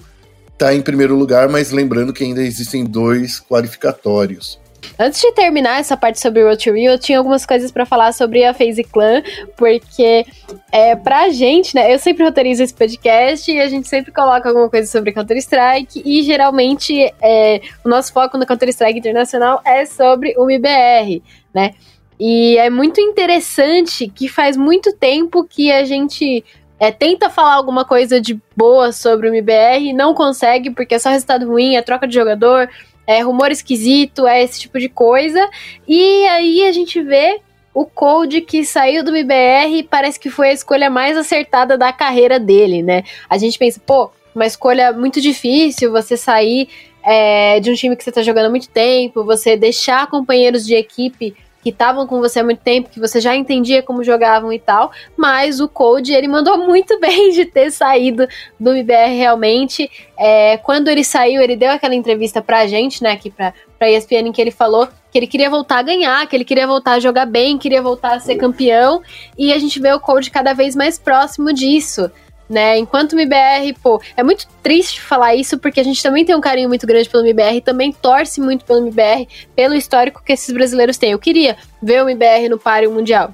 está 0.52 0.74
em 0.74 0.82
primeiro 0.82 1.16
lugar, 1.16 1.48
mas 1.48 1.72
lembrando 1.72 2.12
que 2.12 2.24
ainda 2.24 2.42
existem 2.42 2.84
dois 2.84 3.40
qualificatórios. 3.40 4.60
Antes 5.00 5.22
de 5.22 5.32
terminar 5.34 5.80
essa 5.80 5.96
parte 5.96 6.20
sobre 6.20 6.44
Road 6.44 6.64
to 6.64 6.72
Rio, 6.72 6.92
eu 6.92 7.00
tinha 7.00 7.18
algumas 7.18 7.46
coisas 7.46 7.72
para 7.72 7.86
falar 7.86 8.14
sobre 8.14 8.44
a 8.44 8.54
FaZe 8.54 8.84
Clan, 8.84 9.22
porque 9.56 10.26
é, 10.72 10.96
pra 10.96 11.30
gente, 11.30 11.76
né, 11.76 11.94
eu 11.94 12.00
sempre 12.00 12.24
roteirizo 12.24 12.64
esse 12.64 12.74
podcast 12.74 13.52
e 13.52 13.60
a 13.60 13.68
gente 13.68 13.88
sempre 13.88 14.12
coloca 14.12 14.48
alguma 14.48 14.70
coisa 14.70 14.90
sobre 14.90 15.12
Counter-Strike 15.12 16.02
e 16.06 16.24
geralmente 16.24 17.14
é, 17.22 17.62
o 17.84 17.90
nosso 17.90 18.12
foco 18.14 18.38
no 18.38 18.46
Counter-Strike 18.46 19.00
Internacional 19.00 19.62
é 19.66 19.86
sobre 19.86 20.34
o 20.38 20.50
MBR, 20.50 21.22
né? 21.54 21.74
E 22.20 22.58
é 22.58 22.70
muito 22.70 23.00
interessante 23.00 24.08
que 24.08 24.28
faz 24.28 24.58
muito 24.58 24.92
tempo 24.94 25.44
que 25.44 25.72
a 25.72 25.86
gente 25.86 26.44
é, 26.80 26.92
tenta 26.92 27.30
falar 27.30 27.56
alguma 27.56 27.86
coisa 27.86 28.22
de 28.22 28.40
boa 28.56 28.92
sobre 28.92 29.28
o 29.28 29.34
MBR 29.34 29.90
e 29.90 29.94
não 29.94 30.14
consegue, 30.14 30.72
porque 30.72 30.96
é 30.96 31.00
só 31.00 31.10
resultado 31.10 31.48
ruim, 31.48 31.76
é 31.76 31.82
troca 31.82 32.08
de 32.08 32.14
jogador, 32.14 32.70
é 33.08 33.22
rumor 33.22 33.50
esquisito, 33.50 34.28
é 34.28 34.44
esse 34.44 34.60
tipo 34.60 34.78
de 34.78 34.90
coisa. 34.90 35.50
E 35.88 36.28
aí 36.28 36.68
a 36.68 36.72
gente 36.74 37.02
vê 37.02 37.40
o 37.74 37.86
Cold 37.86 38.42
que 38.42 38.66
saiu 38.66 39.04
do 39.04 39.16
MBR 39.16 39.78
e 39.78 39.84
parece 39.84 40.20
que 40.20 40.30
foi 40.30 40.50
a 40.50 40.54
escolha 40.54 40.90
mais 40.90 41.16
acertada 41.16 41.78
da 41.78 41.94
carreira 41.94 42.40
dele, 42.40 42.84
né? 42.84 43.04
A 43.30 43.38
gente 43.38 43.58
pensa, 43.58 43.80
pô, 43.86 44.12
uma 44.36 44.46
escolha 44.46 44.92
muito 44.92 45.22
difícil 45.22 45.92
você 45.92 46.18
sair 46.18 46.70
é, 47.04 47.60
de 47.60 47.72
um 47.72 47.74
time 47.74 47.96
que 47.96 48.04
você 48.04 48.12
tá 48.12 48.22
jogando 48.22 48.48
há 48.48 48.50
muito 48.50 48.68
tempo, 48.70 49.24
você 49.24 49.56
deixar 49.56 50.08
companheiros 50.08 50.66
de 50.66 50.76
equipe 50.76 51.36
que 51.68 51.72
estavam 51.72 52.08
com 52.08 52.22
você 52.22 52.40
há 52.40 52.44
muito 52.46 52.62
tempo, 52.62 52.90
que 52.90 52.98
você 52.98 53.20
já 53.20 53.36
entendia 53.36 53.84
como 53.84 54.02
jogavam 54.02 54.54
e 54.54 54.60
tal, 54.60 54.90
mas 55.18 55.60
o 55.60 55.68
Code 55.68 56.14
ele 56.14 56.28
mandou 56.28 56.58
muito 56.66 56.98
bem 56.98 57.32
de 57.32 57.46
ter 57.46 57.72
saído 57.72 58.26
do 58.58 58.72
MBR 58.72 59.18
realmente. 59.18 59.92
É, 60.18 60.56
quando 60.58 60.88
ele 60.88 61.04
saiu, 61.04 61.42
ele 61.42 61.58
deu 61.58 61.72
aquela 61.72 61.94
entrevista 61.94 62.42
pra 62.42 62.66
gente, 62.68 63.04
né, 63.04 63.12
aqui 63.12 63.30
pra, 63.30 63.54
pra 63.78 63.92
ESPN, 63.92 64.30
em 64.30 64.32
que 64.32 64.42
ele 64.42 64.52
falou 64.52 64.88
que 65.12 65.18
ele 65.18 65.28
queria 65.28 65.50
voltar 65.50 65.80
a 65.80 65.82
ganhar, 65.82 66.26
que 66.26 66.38
ele 66.38 66.46
queria 66.46 66.66
voltar 66.66 66.94
a 66.94 67.00
jogar 67.00 67.26
bem, 67.26 67.58
queria 67.58 67.82
voltar 67.82 68.14
a 68.14 68.20
ser 68.20 68.38
campeão, 68.38 69.02
e 69.38 69.52
a 69.52 69.60
gente 69.60 69.78
vê 69.78 69.92
o 69.92 70.00
Code 70.00 70.32
cada 70.32 70.54
vez 70.54 70.74
mais 70.74 70.98
próximo 70.98 71.54
disso 71.54 72.10
né? 72.50 72.78
Enquanto 72.78 73.14
o 73.14 73.20
MBR, 73.20 73.74
pô, 73.82 74.02
é 74.16 74.24
muito 74.24 74.48
triste 74.64 75.02
falar 75.02 75.36
isso 75.36 75.58
porque 75.58 75.80
a 75.80 75.84
gente 75.84 76.02
também 76.02 76.24
tem 76.24 76.36
um 76.36 76.42
carinho 76.42 76.70
muito 76.70 76.88
grande 76.88 77.10
pelo 77.10 77.24
MBR, 77.24 77.62
também 77.62 77.92
torce 77.92 78.40
muito 78.40 78.64
pelo 78.66 78.80
MBR, 78.80 79.28
pelo 79.56 79.76
histórico 79.76 80.24
que 80.24 80.34
esses 80.34 80.54
brasileiros 80.54 80.98
têm. 80.98 81.12
Eu 81.12 81.20
queria 81.20 81.58
ver 81.82 82.04
o 82.04 82.10
MBR 82.10 82.50
no 82.50 82.58
páreo 82.58 82.92
mundial. 82.92 83.34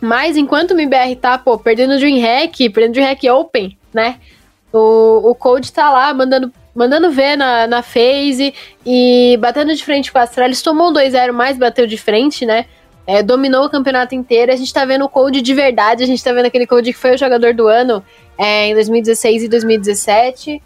Mas 0.00 0.36
enquanto 0.36 0.70
o 0.70 0.80
MBR 0.80 1.16
tá, 1.16 1.38
pô, 1.38 1.58
perdendo 1.58 1.94
o 1.94 1.98
DreamHack, 1.98 2.70
perdendo 2.70 2.90
o 2.90 2.94
DreamHack 2.94 3.28
Open, 3.28 3.78
né? 3.92 4.18
O, 4.72 5.30
o 5.30 5.34
Code 5.34 5.72
tá 5.72 5.90
lá 5.90 6.12
mandando 6.14 6.52
mandando 6.74 7.10
ver 7.10 7.36
na, 7.36 7.66
na 7.66 7.82
phase 7.82 8.54
e 8.86 9.36
batendo 9.40 9.74
de 9.74 9.84
frente 9.84 10.10
com 10.12 10.18
a 10.18 10.22
Astralis. 10.22 10.62
Tomou 10.62 10.90
um 10.90 10.92
2-0, 10.92 11.32
mas 11.32 11.58
bateu 11.58 11.86
de 11.86 11.98
frente, 11.98 12.46
né? 12.46 12.66
É, 13.06 13.22
dominou 13.22 13.64
o 13.64 13.70
campeonato 13.70 14.14
inteiro. 14.14 14.52
A 14.52 14.56
gente 14.56 14.72
tá 14.72 14.84
vendo 14.84 15.04
o 15.04 15.08
Code 15.08 15.42
de 15.42 15.52
verdade. 15.52 16.04
A 16.04 16.06
gente 16.06 16.22
tá 16.22 16.32
vendo 16.32 16.46
aquele 16.46 16.66
Code 16.66 16.92
que 16.92 16.98
foi 16.98 17.14
o 17.14 17.18
jogador 17.18 17.52
do 17.52 17.66
ano 17.66 18.04
é, 18.40 18.68
em 18.68 18.74
2016 18.74 19.42
e 19.42 19.48
2017. 19.48 20.62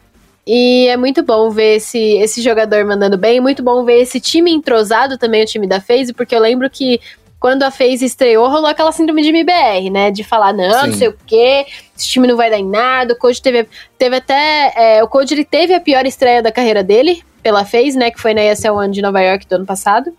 E 0.47 0.87
é 0.89 0.97
muito 0.97 1.23
bom 1.23 1.51
ver 1.51 1.77
esse, 1.77 1.99
esse 1.99 2.41
jogador 2.41 2.85
mandando 2.85 3.19
bem, 3.19 3.41
muito 3.41 3.63
bom 3.63 3.83
ver 3.83 4.03
esse 4.03 4.21
time 4.21 4.53
entrosado 4.53 5.19
também, 5.19 5.43
o 5.43 5.47
time 5.47 5.67
da 5.67 5.81
FaZe, 5.81 6.13
porque 6.13 6.37
eu 6.37 6.41
lembro 6.41 6.71
que 6.71 7.01
quando 7.41 7.63
a 7.63 7.71
FaZe 7.71 8.05
estreou, 8.05 8.49
rolou 8.49 8.67
aquela 8.67 8.93
síndrome 8.93 9.23
de 9.23 9.29
MBR, 9.29 9.91
né? 9.91 10.11
De 10.11 10.23
falar, 10.23 10.53
não, 10.53 10.83
Sim. 10.83 10.87
não 10.87 10.95
sei 10.95 11.09
o 11.09 11.17
quê, 11.27 11.67
esse 11.97 12.07
time 12.07 12.27
não 12.29 12.37
vai 12.37 12.49
dar 12.49 12.59
em 12.59 12.67
nada. 12.67 13.15
O 13.15 13.19
Code 13.19 13.43
teve, 13.43 13.69
teve 13.99 14.17
até. 14.17 14.73
É, 14.77 15.03
o 15.05 15.09
Code 15.09 15.35
ele 15.35 15.45
teve 15.45 15.75
a 15.75 15.81
pior 15.81 16.07
estreia 16.07 16.43
da 16.43 16.53
carreira 16.53 16.83
dele 16.83 17.23
pela 17.43 17.65
FaZe, 17.65 17.99
né? 17.99 18.11
Que 18.11 18.21
foi 18.21 18.33
na 18.33 18.43
ESL 18.45 18.77
One 18.77 18.93
de 18.93 19.03
Nova 19.03 19.21
York 19.21 19.47
do 19.47 19.57
ano 19.57 19.67
passado. 19.67 20.13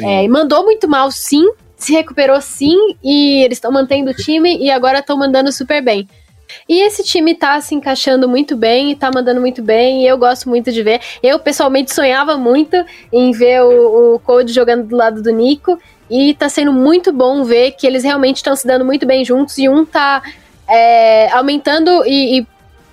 É, 0.00 0.24
e 0.24 0.28
mandou 0.28 0.64
muito 0.64 0.88
mal, 0.88 1.10
sim. 1.10 1.44
Se 1.76 1.92
recuperou, 1.92 2.40
sim. 2.40 2.76
E 3.04 3.44
eles 3.44 3.58
estão 3.58 3.70
mantendo 3.70 4.10
o 4.10 4.14
time 4.14 4.56
e 4.58 4.70
agora 4.70 4.98
estão 4.98 5.16
mandando 5.16 5.52
super 5.52 5.82
bem. 5.82 6.08
E 6.68 6.80
esse 6.82 7.02
time 7.02 7.34
tá 7.34 7.60
se 7.60 7.74
encaixando 7.74 8.28
muito 8.28 8.56
bem 8.56 8.90
e 8.90 8.96
tá 8.96 9.10
mandando 9.12 9.40
muito 9.40 9.62
bem, 9.62 10.02
e 10.02 10.06
eu 10.06 10.16
gosto 10.16 10.48
muito 10.48 10.72
de 10.72 10.82
ver. 10.82 11.00
Eu, 11.22 11.38
pessoalmente, 11.38 11.94
sonhava 11.94 12.36
muito 12.36 12.76
em 13.12 13.32
ver 13.32 13.62
o, 13.62 14.20
o 14.26 14.48
jogando 14.48 14.86
do 14.86 14.96
lado 14.96 15.22
do 15.22 15.30
Nico, 15.30 15.78
e 16.10 16.34
tá 16.34 16.48
sendo 16.48 16.72
muito 16.72 17.12
bom 17.12 17.44
ver 17.44 17.72
que 17.72 17.86
eles 17.86 18.02
realmente 18.02 18.36
estão 18.36 18.56
se 18.56 18.66
dando 18.66 18.84
muito 18.84 19.06
bem 19.06 19.24
juntos, 19.24 19.58
e 19.58 19.68
um 19.68 19.84
tá 19.84 20.22
é, 20.66 21.30
aumentando 21.32 22.04
e, 22.06 22.40
e 22.40 22.46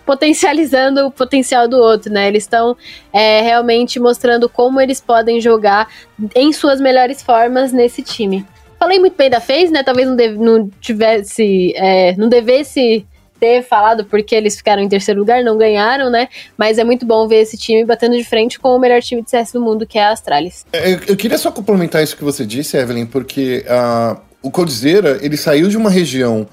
potencializando 0.06 1.08
o 1.08 1.12
potencial 1.12 1.68
do 1.68 1.78
outro, 1.78 2.12
né? 2.12 2.28
Eles 2.28 2.44
estão 2.44 2.78
é, 3.12 3.42
realmente 3.42 4.00
mostrando 4.00 4.48
como 4.48 4.80
eles 4.80 5.02
podem 5.02 5.42
jogar 5.42 5.88
em 6.36 6.54
suas 6.54 6.80
melhores 6.80 7.24
formas 7.24 7.72
nesse 7.74 8.02
time. 8.04 8.46
Falei 8.78 9.00
muito 9.00 9.16
bem 9.16 9.30
da 9.30 9.40
FaZe, 9.40 9.72
né? 9.72 9.82
Talvez 9.82 10.08
não, 10.08 10.16
deve, 10.16 10.38
não 10.38 10.70
tivesse, 10.80 11.74
é, 11.76 12.16
não 12.18 12.30
devesse 12.30 13.06
ter 13.40 13.64
falado 13.64 14.06
porque 14.06 14.36
eles 14.36 14.56
ficaram 14.56 14.82
em 14.82 14.90
terceiro 14.90 15.20
lugar, 15.20 15.44
não 15.44 15.58
ganharam, 15.58 16.10
né? 16.10 16.28
Mas 16.58 16.78
é 16.78 16.84
muito 16.84 17.06
bom 17.06 17.28
ver 17.28 17.42
esse 17.42 17.58
time 17.58 17.86
batendo 17.86 18.18
de 18.18 18.24
frente 18.24 18.60
com 18.60 18.70
o 18.70 18.80
melhor 18.80 19.02
time 19.02 19.22
de 19.22 19.30
CS 19.30 19.52
do 19.52 19.62
mundo, 19.62 19.86
que 19.86 19.98
é 19.98 20.04
a 20.04 20.12
Astralis. 20.12 20.66
É, 20.72 20.94
eu, 20.94 21.00
eu 21.08 21.16
queria 21.16 21.38
só 21.38 21.52
complementar 21.52 22.04
isso 22.04 22.16
que 22.16 22.24
você 22.24 22.46
disse, 22.46 22.78
Evelyn, 22.78 23.06
porque 23.06 23.66
uh, 23.68 24.20
o 24.42 24.52
Codizera, 24.52 25.20
ele 25.22 25.38
saiu 25.38 25.68
de 25.68 25.78
uma 25.78 25.90
região 25.90 26.48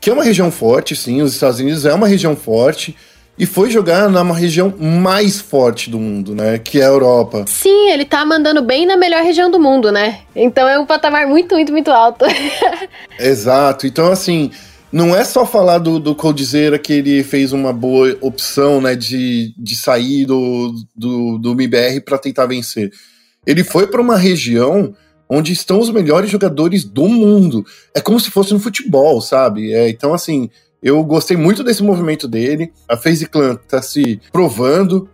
que 0.00 0.10
é 0.10 0.12
uma 0.12 0.22
região 0.22 0.50
forte, 0.50 0.94
sim, 0.94 1.22
os 1.22 1.34
Estados 1.34 1.58
Unidos 1.58 1.84
é 1.84 1.92
uma 1.92 2.06
região 2.06 2.36
forte, 2.36 2.96
e 3.38 3.46
foi 3.46 3.70
jogar 3.70 4.08
numa 4.08 4.34
região 4.34 4.74
mais 4.78 5.40
forte 5.40 5.88
do 5.88 5.98
mundo, 5.98 6.34
né? 6.34 6.58
Que 6.58 6.80
é 6.80 6.84
a 6.84 6.88
Europa. 6.88 7.44
Sim, 7.46 7.90
ele 7.90 8.04
tá 8.04 8.24
mandando 8.24 8.62
bem 8.62 8.84
na 8.84 8.96
melhor 8.96 9.22
região 9.22 9.48
do 9.48 9.60
mundo, 9.60 9.92
né? 9.92 10.20
Então 10.34 10.68
é 10.68 10.76
um 10.78 10.84
patamar 10.84 11.26
muito, 11.26 11.54
muito, 11.54 11.70
muito 11.70 11.90
alto. 11.90 12.24
Exato. 13.16 13.86
Então, 13.86 14.10
assim, 14.10 14.50
não 14.90 15.14
é 15.14 15.24
só 15.24 15.44
falar 15.44 15.78
do, 15.78 15.98
do 15.98 16.14
Coldzera 16.14 16.78
que 16.78 16.92
ele 16.92 17.22
fez 17.22 17.52
uma 17.52 17.72
boa 17.72 18.16
opção, 18.20 18.80
né, 18.80 18.94
de, 18.94 19.54
de 19.56 19.76
sair 19.76 20.24
do, 20.24 20.74
do, 20.96 21.38
do 21.38 21.52
MBR 21.52 22.00
para 22.00 22.18
tentar 22.18 22.46
vencer. 22.46 22.90
Ele 23.46 23.62
foi 23.62 23.86
para 23.86 24.00
uma 24.00 24.16
região 24.16 24.94
onde 25.28 25.52
estão 25.52 25.78
os 25.78 25.90
melhores 25.90 26.30
jogadores 26.30 26.84
do 26.84 27.06
mundo. 27.08 27.64
É 27.94 28.00
como 28.00 28.18
se 28.18 28.30
fosse 28.30 28.52
no 28.54 28.60
futebol, 28.60 29.20
sabe? 29.20 29.74
É, 29.74 29.88
então, 29.88 30.14
assim, 30.14 30.48
eu 30.82 31.02
gostei 31.04 31.36
muito 31.36 31.62
desse 31.62 31.82
movimento 31.82 32.26
dele. 32.26 32.72
A 32.88 32.96
FaZe 32.96 33.26
Clan 33.26 33.56
tá 33.68 33.82
se 33.82 34.20
provando. 34.32 35.08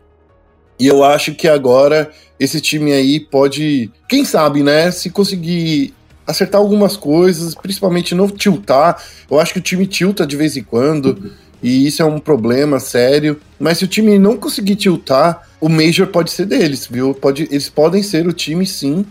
E 0.78 0.86
eu 0.86 1.04
acho 1.04 1.34
que 1.34 1.48
agora 1.48 2.10
esse 2.38 2.60
time 2.60 2.92
aí 2.92 3.20
pode, 3.20 3.90
quem 4.08 4.24
sabe, 4.24 4.62
né, 4.62 4.90
se 4.90 5.08
conseguir 5.10 5.94
acertar 6.26 6.60
algumas 6.60 6.96
coisas, 6.96 7.54
principalmente 7.54 8.14
não 8.14 8.28
tiltar. 8.28 9.02
Eu 9.30 9.38
acho 9.38 9.52
que 9.52 9.58
o 9.58 9.62
time 9.62 9.86
tilta 9.86 10.26
de 10.26 10.36
vez 10.36 10.56
em 10.56 10.62
quando, 10.62 11.32
e 11.62 11.86
isso 11.86 12.02
é 12.02 12.04
um 12.04 12.18
problema 12.18 12.78
sério. 12.80 13.40
Mas 13.58 13.78
se 13.78 13.84
o 13.84 13.88
time 13.88 14.18
não 14.18 14.36
conseguir 14.36 14.76
tiltar, 14.76 15.48
o 15.60 15.68
Major 15.68 16.06
pode 16.06 16.30
ser 16.30 16.46
deles, 16.46 16.86
viu? 16.90 17.14
Pode, 17.14 17.48
eles 17.50 17.68
podem 17.68 18.02
ser 18.02 18.26
o 18.26 18.32
time, 18.32 18.66
sim, 18.66 19.04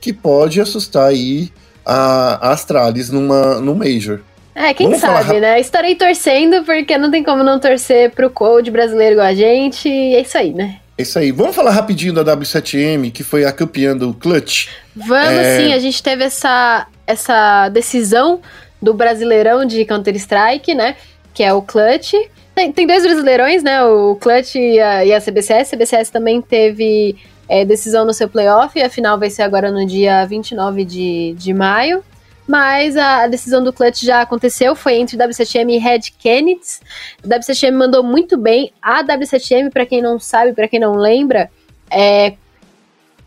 que 0.00 0.12
pode 0.12 0.60
assustar 0.60 1.08
aí 1.08 1.50
a, 1.84 2.48
a 2.48 2.52
Astralis 2.52 3.10
numa, 3.10 3.60
no 3.60 3.74
Major. 3.74 4.20
É, 4.54 4.74
quem 4.74 4.88
Vamos 4.88 5.00
sabe, 5.00 5.24
falar... 5.26 5.40
né? 5.40 5.60
Estarei 5.60 5.94
torcendo, 5.94 6.64
porque 6.64 6.98
não 6.98 7.10
tem 7.10 7.22
como 7.22 7.42
não 7.42 7.60
torcer 7.60 8.10
pro 8.10 8.28
Code 8.28 8.70
brasileiro 8.70 9.14
igual 9.14 9.28
a 9.28 9.34
gente, 9.34 9.88
e 9.88 10.16
é 10.16 10.20
isso 10.20 10.36
aí, 10.36 10.52
né? 10.52 10.79
É 11.00 11.02
isso 11.02 11.18
aí. 11.18 11.32
Vamos 11.32 11.56
falar 11.56 11.70
rapidinho 11.70 12.12
da 12.12 12.22
W7M, 12.22 13.10
que 13.10 13.24
foi 13.24 13.46
a 13.46 13.52
campeã 13.52 13.96
do 13.96 14.12
Clutch. 14.12 14.68
Vamos 14.94 15.30
é... 15.30 15.56
sim, 15.56 15.72
a 15.72 15.78
gente 15.78 16.02
teve 16.02 16.24
essa, 16.24 16.86
essa 17.06 17.70
decisão 17.70 18.40
do 18.82 18.92
Brasileirão 18.92 19.64
de 19.64 19.82
Counter-Strike, 19.86 20.74
né? 20.74 20.96
Que 21.32 21.42
é 21.42 21.54
o 21.54 21.62
Clutch. 21.62 22.12
Tem, 22.54 22.70
tem 22.70 22.86
dois 22.86 23.02
brasileirões, 23.02 23.62
né? 23.62 23.82
O 23.82 24.14
Clutch 24.16 24.56
e 24.56 24.78
a, 24.78 25.02
e 25.06 25.14
a 25.14 25.20
CBCS. 25.20 25.72
A 25.72 25.76
CBCS 25.76 26.10
também 26.10 26.42
teve 26.42 27.16
é, 27.48 27.64
decisão 27.64 28.04
no 28.04 28.12
seu 28.12 28.28
playoff, 28.28 28.78
e 28.78 28.82
a 28.82 28.90
final 28.90 29.18
vai 29.18 29.30
ser 29.30 29.40
agora 29.40 29.70
no 29.70 29.86
dia 29.86 30.26
29 30.26 30.84
de, 30.84 31.34
de 31.38 31.54
maio 31.54 32.04
mas 32.50 32.96
a, 32.96 33.28
decisão 33.28 33.62
do 33.62 33.72
clutch 33.72 34.02
já 34.02 34.22
aconteceu, 34.22 34.74
foi 34.74 34.96
entre 34.96 35.16
W7M 35.16 35.70
e 35.70 35.78
Red 35.78 36.00
Kennedy. 36.18 36.80
A 37.22 37.28
W7M 37.28 37.72
mandou 37.72 38.02
muito 38.02 38.36
bem. 38.36 38.72
A 38.82 39.04
W7M, 39.04 39.72
para 39.72 39.86
quem 39.86 40.02
não 40.02 40.18
sabe, 40.18 40.52
para 40.52 40.66
quem 40.66 40.80
não 40.80 40.96
lembra, 40.96 41.48
é, 41.88 42.34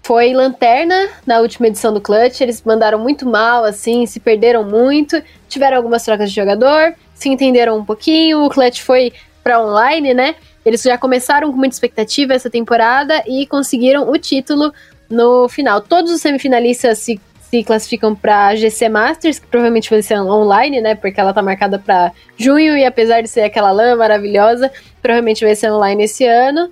foi 0.01 0.33
lanterna 0.33 1.07
na 1.25 1.39
última 1.39 1.67
edição 1.67 1.93
do 1.93 2.01
clutch. 2.01 2.41
Eles 2.41 2.61
mandaram 2.63 2.99
muito 2.99 3.25
mal, 3.25 3.63
assim, 3.63 4.05
se 4.05 4.19
perderam 4.19 4.65
muito, 4.65 5.23
tiveram 5.47 5.77
algumas 5.77 6.03
trocas 6.03 6.29
de 6.29 6.35
jogador, 6.35 6.93
se 7.15 7.29
entenderam 7.29 7.77
um 7.77 7.85
pouquinho. 7.85 8.43
O 8.43 8.49
clutch 8.49 8.81
foi 8.81 9.13
para 9.41 9.63
online, 9.63 10.13
né? 10.13 10.35
Eles 10.65 10.81
já 10.81 10.97
começaram 10.97 11.49
com 11.49 11.57
muita 11.57 11.75
expectativa 11.75 12.33
essa 12.33 12.49
temporada 12.49 13.23
e 13.25 13.47
conseguiram 13.47 14.09
o 14.09 14.17
título 14.17 14.73
no 15.09 15.47
final. 15.47 15.79
Todos 15.79 16.11
os 16.11 16.19
semifinalistas 16.19 16.97
se 16.97 17.21
se 17.53 17.63
classificam 17.63 18.15
para 18.15 18.55
GC 18.55 18.89
Masters, 18.89 19.38
que 19.38 19.45
provavelmente 19.45 19.88
vai 19.88 20.01
ser 20.01 20.19
online, 20.19 20.81
né? 20.81 20.95
Porque 20.95 21.19
ela 21.22 21.31
tá 21.31 21.43
marcada 21.43 21.77
para 21.77 22.12
junho 22.36 22.75
e 22.75 22.83
apesar 22.83 23.22
de 23.22 23.29
ser 23.29 23.41
aquela 23.41 23.72
lã 23.72 23.95
maravilhosa, 23.95 24.72
provavelmente 25.03 25.45
vai 25.45 25.53
ser 25.53 25.72
online 25.72 26.05
esse 26.05 26.25
ano. 26.25 26.72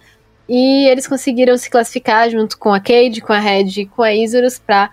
E 0.49 0.87
eles 0.87 1.05
conseguiram 1.05 1.55
se 1.55 1.69
classificar 1.69 2.31
junto 2.31 2.57
com 2.57 2.73
a 2.73 2.79
Cade, 2.79 3.21
com 3.21 3.31
a 3.31 3.37
Red 3.37 3.67
e 3.77 3.85
com 3.85 4.01
a 4.01 4.11
Isurus 4.11 4.57
para 4.57 4.89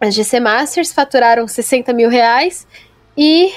a 0.00 0.10
GC 0.10 0.40
Masters, 0.40 0.92
faturaram 0.92 1.46
60 1.46 1.92
mil 1.92 2.10
reais 2.10 2.66
e 3.16 3.52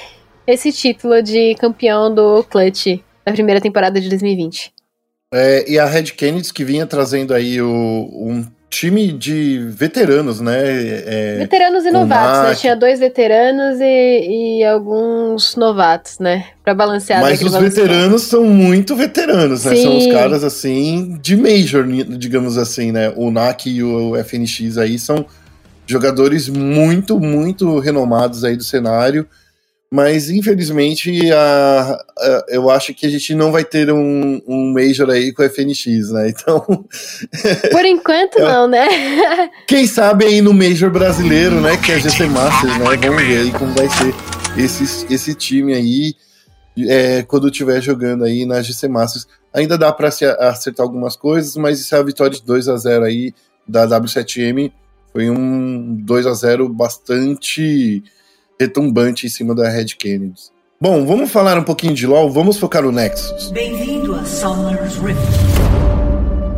esse 0.46 0.70
título 0.70 1.20
de 1.20 1.56
campeão 1.56 2.14
do 2.14 2.44
Clutch 2.44 3.02
da 3.26 3.32
primeira 3.32 3.60
temporada 3.60 4.00
de 4.00 4.08
2020. 4.08 4.72
É, 5.34 5.68
e 5.68 5.76
a 5.76 5.86
Red 5.86 6.04
Kennedy 6.04 6.54
que 6.54 6.64
vinha 6.64 6.86
trazendo 6.86 7.34
aí 7.34 7.60
o, 7.60 7.68
um 7.68 8.46
time 8.70 9.12
de 9.12 9.58
veteranos, 9.70 10.40
né? 10.40 10.58
É, 10.60 11.36
veteranos 11.38 11.84
e 11.84 11.90
novatos, 11.90 12.48
né? 12.48 12.54
Tinha 12.54 12.76
dois 12.76 13.00
veteranos 13.00 13.80
e, 13.80 14.58
e 14.60 14.64
alguns 14.64 15.56
novatos, 15.56 16.18
né? 16.18 16.46
Pra 16.62 16.74
balancear. 16.74 17.20
Mas 17.22 17.40
os 17.42 17.54
veteranos 17.54 18.22
são 18.22 18.44
muito 18.44 18.94
veteranos, 18.94 19.64
né? 19.64 19.74
Sim. 19.74 19.82
São 19.82 19.98
os 19.98 20.06
caras, 20.06 20.44
assim, 20.44 21.18
de 21.20 21.36
major, 21.36 21.86
digamos 22.16 22.58
assim, 22.58 22.92
né? 22.92 23.12
O 23.16 23.30
NAC 23.30 23.66
e 23.66 23.82
o 23.82 24.12
FNX 24.22 24.76
aí 24.76 24.98
são 24.98 25.24
jogadores 25.86 26.48
muito, 26.48 27.18
muito 27.18 27.78
renomados 27.78 28.44
aí 28.44 28.56
do 28.56 28.64
cenário. 28.64 29.26
Mas 29.90 30.28
infelizmente 30.28 31.32
a, 31.32 32.04
a, 32.18 32.44
eu 32.48 32.68
acho 32.68 32.92
que 32.92 33.06
a 33.06 33.08
gente 33.08 33.34
não 33.34 33.50
vai 33.50 33.64
ter 33.64 33.90
um, 33.90 34.40
um 34.46 34.72
Major 34.72 35.08
aí 35.08 35.32
com 35.32 35.42
FNX, 35.42 36.10
né? 36.10 36.28
Então. 36.28 36.60
Por 37.72 37.84
enquanto, 37.86 38.38
não, 38.38 38.68
né? 38.68 38.86
Quem 39.66 39.86
sabe 39.86 40.26
aí 40.26 40.42
no 40.42 40.52
Major 40.52 40.90
brasileiro, 40.90 41.60
né? 41.60 41.76
Que 41.78 41.92
é 41.92 41.94
a 41.94 41.98
GC 41.98 42.26
Masters, 42.26 42.78
né? 42.78 42.84
Vamos 43.02 43.22
ver 43.22 43.38
aí 43.38 43.50
como 43.52 43.72
vai 43.72 43.88
ser 43.88 44.14
esse, 44.62 45.06
esse 45.12 45.34
time 45.34 45.72
aí 45.72 46.14
é, 46.86 47.22
quando 47.22 47.48
estiver 47.48 47.80
jogando 47.80 48.24
aí 48.24 48.44
na 48.44 48.60
GC 48.60 48.88
Masters. 48.88 49.26
Ainda 49.54 49.78
dá 49.78 49.90
para 49.90 50.08
acertar 50.08 50.84
algumas 50.84 51.16
coisas, 51.16 51.56
mas 51.56 51.80
isso 51.80 51.94
é 51.94 51.98
a 51.98 52.02
vitória 52.02 52.36
de 52.36 52.44
2 52.44 52.68
a 52.68 52.76
0 52.76 53.04
aí 53.04 53.32
da 53.66 53.86
W7M. 53.86 54.70
Foi 55.12 55.30
um 55.30 55.96
2 56.04 56.26
a 56.26 56.34
0 56.34 56.68
bastante 56.68 58.04
retumbante 58.60 59.26
em 59.26 59.30
cima 59.30 59.54
da 59.54 59.68
Red 59.68 59.86
Kennedy. 59.96 60.50
Bom, 60.80 61.06
vamos 61.06 61.30
falar 61.30 61.56
um 61.56 61.62
pouquinho 61.62 61.94
de 61.94 62.06
LoL, 62.06 62.30
vamos 62.30 62.56
focar 62.56 62.82
no 62.82 62.90
Nexus. 62.90 63.50
Bem-vindo 63.52 64.14
a 64.14 64.24
Summer's 64.24 64.96
Rift. 64.96 65.20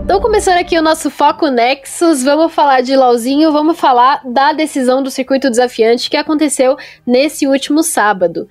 Então, 0.04 0.20
começando 0.20 0.56
aqui 0.56 0.78
o 0.78 0.82
nosso 0.82 1.10
foco 1.10 1.48
Nexus, 1.48 2.22
vamos 2.22 2.52
falar 2.52 2.80
de 2.80 2.96
LoLzinho, 2.96 3.52
vamos 3.52 3.78
falar 3.78 4.22
da 4.24 4.52
decisão 4.52 5.02
do 5.02 5.10
circuito 5.10 5.50
desafiante 5.50 6.08
que 6.08 6.16
aconteceu 6.16 6.76
nesse 7.06 7.46
último 7.46 7.82
sábado. 7.82 8.48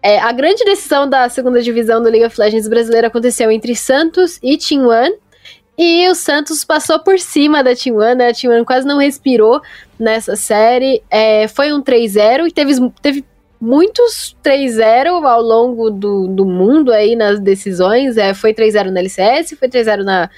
É, 0.00 0.18
a 0.20 0.32
grande 0.32 0.64
decisão 0.64 1.08
da 1.08 1.28
segunda 1.28 1.60
divisão 1.60 2.02
do 2.02 2.08
League 2.08 2.24
of 2.24 2.40
Legends 2.40 2.68
brasileiro 2.68 3.08
aconteceu 3.08 3.50
entre 3.50 3.74
Santos 3.74 4.38
e 4.42 4.56
Team 4.56 4.86
One, 4.88 5.14
E 5.76 6.08
o 6.08 6.14
Santos 6.14 6.64
passou 6.64 6.98
por 7.00 7.18
cima 7.18 7.62
da 7.62 7.74
Team 7.74 7.96
One, 7.96 8.14
né? 8.14 8.28
A 8.28 8.34
Team 8.34 8.52
One 8.52 8.64
quase 8.64 8.86
não 8.86 8.98
respirou 8.98 9.60
nessa 9.98 10.36
série. 10.36 11.02
É, 11.10 11.48
foi 11.48 11.72
um 11.72 11.82
3-0 11.82 12.48
e 12.48 12.52
teve, 12.52 12.90
teve 13.00 13.24
muitos 13.60 14.36
3-0 14.44 15.24
ao 15.24 15.40
longo 15.40 15.88
do, 15.88 16.26
do 16.26 16.44
mundo 16.44 16.92
aí 16.92 17.16
nas 17.16 17.40
decisões. 17.40 18.16
É, 18.16 18.34
foi 18.34 18.52
3-0 18.52 18.90
na 18.90 19.00
LCS, 19.00 19.56
foi 19.58 19.68
3-0 19.68 20.02
na, 20.02 20.28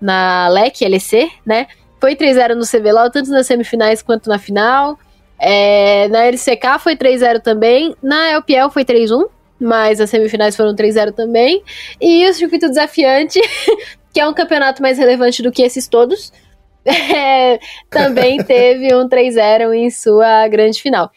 na 0.00 0.48
LEC, 0.48 0.88
LEC, 0.88 1.30
né? 1.46 1.66
Foi 2.00 2.16
3-0 2.16 2.54
no 2.54 2.66
CBLOL, 2.66 3.10
tanto 3.10 3.30
nas 3.30 3.46
semifinais 3.46 4.00
quanto 4.02 4.28
na 4.28 4.38
final. 4.38 4.98
É, 5.38 6.08
na 6.08 6.24
LCK 6.26 6.78
foi 6.78 6.96
3-0 6.96 7.40
também. 7.40 7.94
Na 8.02 8.30
LPL 8.32 8.70
foi 8.70 8.84
3-1, 8.84 9.28
mas 9.60 10.00
as 10.00 10.08
semifinais 10.08 10.56
foram 10.56 10.74
3-0 10.74 11.12
também. 11.12 11.62
E 12.00 12.26
o 12.28 12.32
circuito 12.32 12.68
desafiante, 12.68 13.38
que 14.12 14.20
é 14.20 14.28
um 14.28 14.34
campeonato 14.34 14.82
mais 14.82 14.98
relevante 14.98 15.42
do 15.42 15.52
que 15.52 15.62
esses 15.62 15.88
todos, 15.88 16.32
é, 16.84 17.58
também 17.88 18.42
teve 18.42 18.94
um 18.94 19.08
3-0 19.08 19.74
em 19.74 19.90
sua 19.90 20.48
grande 20.48 20.80
final. 20.80 21.10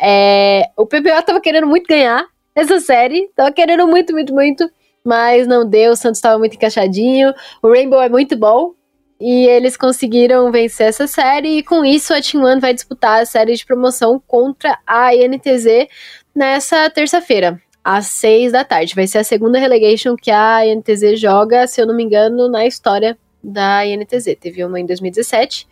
É, 0.00 0.70
o 0.76 0.86
PBO 0.86 1.22
tava 1.24 1.40
querendo 1.40 1.66
muito 1.66 1.86
ganhar 1.86 2.24
essa 2.54 2.80
série, 2.80 3.30
tava 3.34 3.52
querendo 3.52 3.86
muito, 3.86 4.12
muito, 4.12 4.34
muito, 4.34 4.70
mas 5.04 5.46
não 5.46 5.68
deu. 5.68 5.92
O 5.92 5.96
Santos 5.96 6.20
tava 6.20 6.38
muito 6.38 6.54
encaixadinho. 6.56 7.32
O 7.62 7.68
Rainbow 7.68 8.00
é 8.00 8.08
muito 8.08 8.36
bom, 8.36 8.74
e 9.20 9.46
eles 9.46 9.76
conseguiram 9.76 10.50
vencer 10.52 10.88
essa 10.88 11.06
série, 11.06 11.58
e 11.58 11.62
com 11.62 11.84
isso 11.84 12.12
a 12.12 12.20
Team 12.20 12.44
One 12.44 12.60
vai 12.60 12.74
disputar 12.74 13.22
a 13.22 13.26
série 13.26 13.54
de 13.54 13.64
promoção 13.64 14.22
contra 14.26 14.78
a 14.86 15.14
INTZ 15.14 15.88
nessa 16.34 16.88
terça-feira, 16.90 17.60
às 17.86 18.08
seis 18.08 18.50
da 18.50 18.64
tarde. 18.64 18.96
Vai 18.96 19.06
ser 19.06 19.18
a 19.18 19.24
segunda 19.24 19.60
relegation 19.60 20.16
que 20.16 20.28
a 20.28 20.66
INTZ 20.66 21.20
joga, 21.20 21.68
se 21.68 21.80
eu 21.80 21.86
não 21.86 21.94
me 21.94 22.02
engano, 22.02 22.48
na 22.48 22.66
história 22.66 23.16
da 23.42 23.86
INTZ. 23.86 24.36
Teve 24.40 24.64
uma 24.64 24.80
em 24.80 24.84
2017 24.84 25.68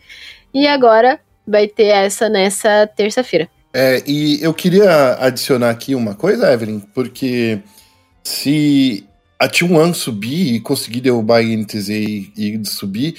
e 0.53 0.65
agora 0.65 1.19
vai 1.45 1.67
ter 1.67 1.87
essa 1.87 2.29
nessa 2.29 2.87
terça-feira. 2.87 3.49
É, 3.73 4.01
e 4.07 4.41
eu 4.41 4.53
queria 4.53 5.17
adicionar 5.19 5.69
aqui 5.69 5.93
uma 5.93 6.15
coisa, 6.15 6.53
Evelyn, 6.53 6.79
porque 6.79 7.59
se 8.23 9.05
a 9.37 9.49
T1 9.49 9.93
subir 9.93 10.53
e 10.53 10.61
conseguir 10.61 11.01
derrubar 11.01 11.39
a 11.39 11.43
INTZ 11.43 11.89
e, 11.89 12.31
e 12.37 12.65
subir, 12.65 13.15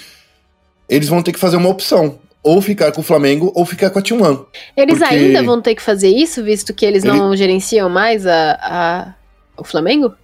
eles 0.89 1.11
vão 1.11 1.23
ter 1.23 1.33
que 1.33 1.39
fazer 1.39 1.59
uma 1.59 1.69
opção. 1.69 2.19
Ou 2.47 2.63
ficar 2.63 2.93
com 2.93 3.01
o 3.01 3.05
Flamengo 3.05 3.51
ou 3.57 3.67
ficar 3.67 3.91
com 3.91 3.99
a 3.99 4.03
T1. 4.03 4.47
Eles 4.77 4.99
porque... 4.99 5.15
ainda 5.15 5.43
vão 5.43 5.61
ter 5.61 5.75
que 5.75 5.83
fazer 5.83 6.09
isso, 6.09 6.45
visto 6.45 6.73
que 6.73 6.87
eles 6.87 7.03
Ele... 7.03 7.17
não 7.17 7.35
gerenciam 7.35 7.89
mais 7.89 8.25
a, 8.25 8.53
a, 8.63 9.15
o 9.57 9.65
Flamengo? 9.65 10.15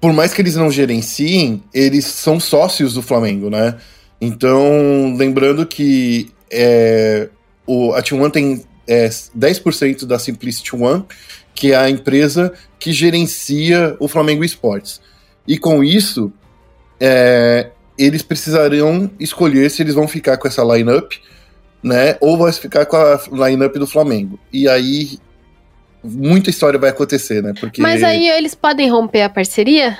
Por 0.00 0.12
mais 0.12 0.34
que 0.34 0.42
eles 0.42 0.56
não 0.56 0.72
gerenciem, 0.72 1.62
eles 1.72 2.04
são 2.04 2.40
sócios 2.40 2.94
do 2.94 3.02
Flamengo, 3.02 3.48
né? 3.48 3.76
Então, 4.20 5.14
lembrando 5.16 5.64
que 5.64 6.32
é, 6.50 7.28
o, 7.64 7.92
a 7.92 8.02
T1 8.02 8.30
tem 8.32 8.64
é, 8.86 9.08
10% 9.08 10.04
da 10.04 10.18
Simplicity 10.18 10.74
One, 10.74 11.04
que 11.54 11.72
é 11.72 11.76
a 11.76 11.88
empresa 11.88 12.52
que 12.78 12.92
gerencia 12.92 13.96
o 14.00 14.08
Flamengo 14.08 14.44
Esportes. 14.44 15.00
E 15.46 15.56
com 15.56 15.84
isso, 15.84 16.32
é, 17.00 17.70
eles 17.96 18.22
precisariam 18.22 19.10
escolher 19.18 19.70
se 19.70 19.82
eles 19.82 19.94
vão 19.94 20.08
ficar 20.08 20.36
com 20.36 20.48
essa 20.48 20.62
lineup, 20.62 21.12
né? 21.82 22.16
Ou 22.20 22.36
vai 22.36 22.52
ficar 22.52 22.86
com 22.86 22.96
a 22.96 23.48
lineup 23.48 23.74
do 23.74 23.86
Flamengo. 23.86 24.38
E 24.52 24.68
aí 24.68 25.18
muita 26.02 26.50
história 26.50 26.78
vai 26.78 26.90
acontecer, 26.90 27.42
né? 27.42 27.52
Porque 27.58 27.80
Mas 27.80 28.02
aí 28.02 28.28
eles 28.28 28.54
podem 28.54 28.90
romper 28.90 29.22
a 29.22 29.28
parceria? 29.28 29.98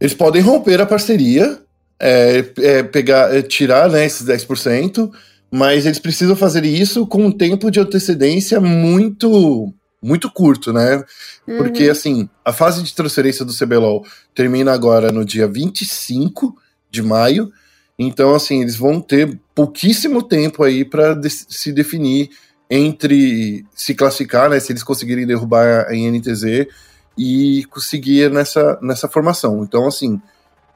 Eles 0.00 0.14
podem 0.14 0.40
romper 0.40 0.80
a 0.80 0.86
parceria, 0.86 1.58
é, 2.00 2.44
é, 2.58 2.82
pegar, 2.82 3.34
é, 3.34 3.42
tirar 3.42 3.88
né, 3.90 4.04
esses 4.06 4.26
10%, 4.26 5.10
mas 5.50 5.86
eles 5.86 5.98
precisam 5.98 6.36
fazer 6.36 6.64
isso 6.64 7.06
com 7.06 7.26
um 7.26 7.32
tempo 7.32 7.70
de 7.70 7.80
antecedência 7.80 8.60
muito 8.60 9.72
muito 10.00 10.30
curto, 10.30 10.72
né? 10.72 11.02
Uhum. 11.46 11.58
Porque, 11.58 11.88
assim, 11.88 12.28
a 12.44 12.52
fase 12.52 12.84
de 12.84 12.94
transferência 12.94 13.44
do 13.44 13.52
CBLOL 13.52 14.06
termina 14.32 14.72
agora 14.72 15.10
no 15.10 15.24
dia 15.24 15.48
25 15.48 16.54
de 16.88 17.02
maio. 17.02 17.50
Então, 17.98 18.34
assim, 18.34 18.62
eles 18.62 18.76
vão 18.76 19.00
ter 19.00 19.38
pouquíssimo 19.54 20.22
tempo 20.22 20.62
aí 20.62 20.84
para 20.84 21.14
de 21.14 21.28
se 21.28 21.72
definir 21.72 22.30
entre 22.70 23.66
se 23.74 23.94
classificar, 23.94 24.48
né? 24.48 24.60
Se 24.60 24.70
eles 24.70 24.82
conseguirem 24.82 25.26
derrubar 25.26 25.86
a 25.88 25.94
INTZ 25.94 26.66
e 27.16 27.64
conseguir 27.70 28.30
nessa, 28.30 28.78
nessa 28.80 29.08
formação. 29.08 29.64
Então, 29.64 29.86
assim, 29.86 30.20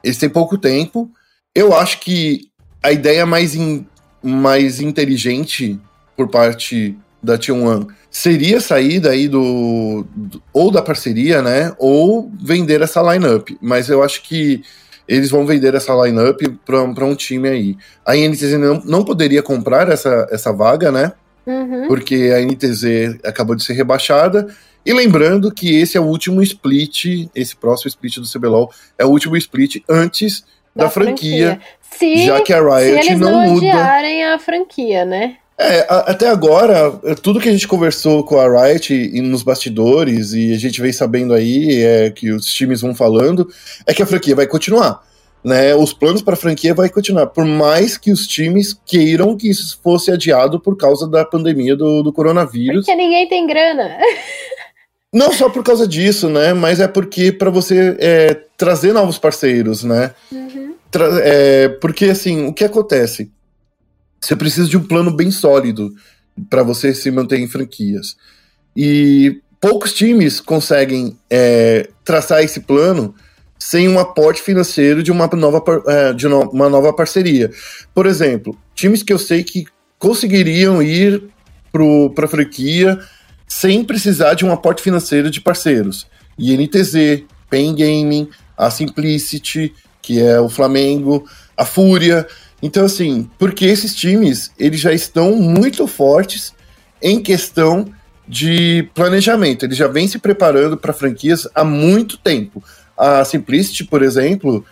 eles 0.03 0.17
têm 0.17 0.29
pouco 0.29 0.57
tempo. 0.57 1.09
Eu 1.55 1.73
acho 1.73 1.99
que 2.01 2.49
a 2.81 2.91
ideia 2.91 3.25
mais, 3.25 3.55
in, 3.55 3.85
mais 4.21 4.81
inteligente 4.81 5.79
por 6.17 6.27
parte 6.27 6.97
da 7.21 7.37
T1 7.37 7.87
seria 8.11 8.59
sair 8.59 8.99
daí 8.99 9.29
do, 9.29 10.05
do, 10.13 10.43
ou 10.51 10.69
da 10.69 10.81
parceria, 10.81 11.41
né, 11.41 11.73
ou 11.79 12.29
vender 12.41 12.81
essa 12.81 13.01
lineup. 13.01 13.49
Mas 13.61 13.87
eu 13.87 14.03
acho 14.03 14.21
que 14.23 14.61
eles 15.07 15.29
vão 15.29 15.45
vender 15.45 15.73
essa 15.75 15.93
lineup 15.93 16.41
para 16.65 17.05
um 17.05 17.15
time 17.15 17.49
aí. 17.49 17.77
A 18.05 18.15
NTZ 18.15 18.53
não, 18.53 18.81
não 18.85 19.03
poderia 19.03 19.43
comprar 19.43 19.89
essa, 19.89 20.27
essa 20.31 20.51
vaga, 20.51 20.91
né? 20.91 21.11
Uhum. 21.45 21.87
Porque 21.87 22.31
a 22.35 22.41
NTZ 22.41 23.19
acabou 23.23 23.55
de 23.55 23.63
ser 23.63 23.73
rebaixada. 23.73 24.47
E 24.85 24.93
lembrando 24.93 25.51
que 25.51 25.75
esse 25.75 25.97
é 25.97 26.01
o 26.01 26.05
último 26.05 26.41
split, 26.41 27.29
esse 27.33 27.55
próximo 27.55 27.89
split 27.89 28.17
do 28.17 28.27
CBLOL 28.27 28.71
é 28.97 29.05
o 29.05 29.09
último 29.09 29.37
split 29.37 29.81
antes 29.89 30.45
da, 30.75 30.85
da 30.85 30.89
franquia, 30.89 31.59
franquia. 31.59 31.61
Se, 31.81 32.25
já 32.25 32.41
que 32.41 32.51
a 32.51 32.59
Riot 32.59 33.03
se 33.03 33.09
eles 33.09 33.19
não, 33.19 33.31
não 33.31 33.53
muda. 33.53 33.67
a 34.33 34.39
franquia, 34.39 35.05
né? 35.05 35.37
É, 35.63 35.85
a, 35.89 35.99
até 36.11 36.27
agora, 36.27 36.91
tudo 37.21 37.39
que 37.39 37.47
a 37.47 37.51
gente 37.51 37.67
conversou 37.67 38.23
com 38.23 38.37
a 38.37 38.65
Riot 38.67 38.93
e 38.93 39.21
nos 39.21 39.43
bastidores, 39.43 40.33
e 40.33 40.51
a 40.51 40.57
gente 40.57 40.81
vem 40.81 40.91
sabendo 40.91 41.33
aí, 41.33 41.81
é 41.81 42.09
que 42.09 42.31
os 42.31 42.45
times 42.45 42.81
vão 42.81 42.93
falando, 42.93 43.47
é 43.87 43.93
que 43.93 44.03
a 44.03 44.05
franquia 44.05 44.35
vai 44.35 44.45
continuar. 44.45 45.01
Né, 45.43 45.75
os 45.75 45.91
planos 45.91 46.21
para 46.21 46.35
a 46.35 46.37
franquia 46.37 46.73
vai 46.73 46.87
continuar, 46.87 47.27
por 47.27 47.43
mais 47.43 47.97
que 47.97 48.13
os 48.13 48.25
times 48.25 48.79
queiram 48.85 49.35
que 49.35 49.49
isso 49.49 49.77
fosse 49.83 50.09
adiado 50.09 50.57
por 50.57 50.77
causa 50.77 51.05
da 51.05 51.25
pandemia 51.25 51.75
do, 51.75 52.01
do 52.01 52.13
coronavírus. 52.13 52.85
Porque 52.85 52.95
ninguém 52.95 53.27
tem 53.27 53.45
grana. 53.45 53.97
Não 55.13 55.33
só 55.33 55.49
por 55.49 55.61
causa 55.61 55.85
disso, 55.85 56.29
né? 56.29 56.53
Mas 56.53 56.79
é 56.79 56.87
porque 56.87 57.31
para 57.31 57.51
você 57.51 57.95
é, 57.99 58.33
trazer 58.57 58.93
novos 58.93 59.19
parceiros, 59.19 59.83
né? 59.83 60.11
Uhum. 60.31 60.73
É, 61.21 61.67
porque 61.67 62.05
assim, 62.05 62.47
o 62.47 62.53
que 62.53 62.63
acontece? 62.63 63.29
Você 64.23 64.37
precisa 64.37 64.69
de 64.69 64.77
um 64.77 64.83
plano 64.83 65.11
bem 65.11 65.29
sólido 65.29 65.93
para 66.49 66.63
você 66.63 66.93
se 66.95 67.11
manter 67.11 67.39
em 67.39 67.47
franquias. 67.47 68.15
E 68.75 69.41
poucos 69.59 69.91
times 69.91 70.39
conseguem 70.39 71.17
é, 71.29 71.89
traçar 72.05 72.41
esse 72.41 72.61
plano 72.61 73.13
sem 73.59 73.89
um 73.89 73.99
aporte 73.99 74.41
financeiro 74.41 75.03
de 75.03 75.11
uma 75.11 75.27
nova, 75.27 75.61
é, 75.87 76.13
de 76.13 76.25
uma 76.25 76.69
nova 76.69 76.93
parceria. 76.93 77.51
Por 77.93 78.05
exemplo, 78.05 78.57
times 78.73 79.03
que 79.03 79.11
eu 79.11 79.19
sei 79.19 79.43
que 79.43 79.65
conseguiriam 79.99 80.81
ir 80.81 81.21
para 82.15 82.23
a 82.23 82.29
franquia 82.29 82.97
sem 83.45 83.83
precisar 83.83 84.35
de 84.35 84.45
um 84.45 84.53
aporte 84.53 84.81
financeiro 84.81 85.29
de 85.29 85.41
parceiros. 85.41 86.07
INTZ, 86.39 87.25
Pen 87.49 87.75
Gaming, 87.75 88.29
a 88.57 88.71
Simplicity, 88.71 89.73
que 90.01 90.21
é 90.21 90.39
o 90.39 90.47
Flamengo, 90.47 91.25
a 91.57 91.65
Fúria. 91.65 92.25
Então, 92.63 92.85
assim, 92.85 93.29
porque 93.37 93.65
esses 93.65 93.93
times, 93.93 94.49
eles 94.57 94.79
já 94.79 94.93
estão 94.93 95.35
muito 95.35 95.85
fortes 95.85 96.53
em 97.01 97.21
questão 97.21 97.85
de 98.25 98.89
planejamento. 98.95 99.65
Eles 99.65 99.75
já 99.75 99.85
vêm 99.85 100.07
se 100.07 100.17
preparando 100.17 100.77
para 100.77 100.93
franquias 100.93 101.45
há 101.53 101.65
muito 101.65 102.17
tempo. 102.17 102.63
A 102.97 103.25
Simplicity, 103.25 103.83
por 103.83 104.01
exemplo, 104.01 104.63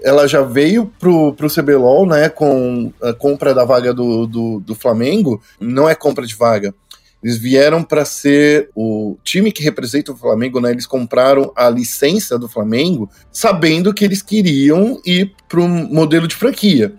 ela 0.00 0.28
já 0.28 0.42
veio 0.42 0.92
pro, 0.96 1.34
pro 1.34 1.52
CBLOL, 1.52 2.06
né, 2.06 2.28
com 2.28 2.92
a 3.02 3.12
compra 3.12 3.52
da 3.52 3.64
vaga 3.64 3.92
do, 3.92 4.28
do, 4.28 4.60
do 4.60 4.74
Flamengo. 4.76 5.42
Não 5.58 5.88
é 5.88 5.94
compra 5.96 6.24
de 6.24 6.36
vaga. 6.36 6.72
Eles 7.20 7.36
vieram 7.36 7.82
para 7.82 8.04
ser 8.04 8.70
o 8.76 9.18
time 9.24 9.50
que 9.50 9.62
representa 9.64 10.12
o 10.12 10.16
Flamengo, 10.16 10.60
né? 10.60 10.70
Eles 10.70 10.86
compraram 10.86 11.52
a 11.56 11.68
licença 11.68 12.38
do 12.38 12.48
Flamengo, 12.48 13.10
sabendo 13.32 13.92
que 13.92 14.04
eles 14.04 14.22
queriam 14.22 15.00
ir 15.04 15.34
para 15.48 15.60
um 15.60 15.92
modelo 15.92 16.28
de 16.28 16.36
franquia. 16.36 16.94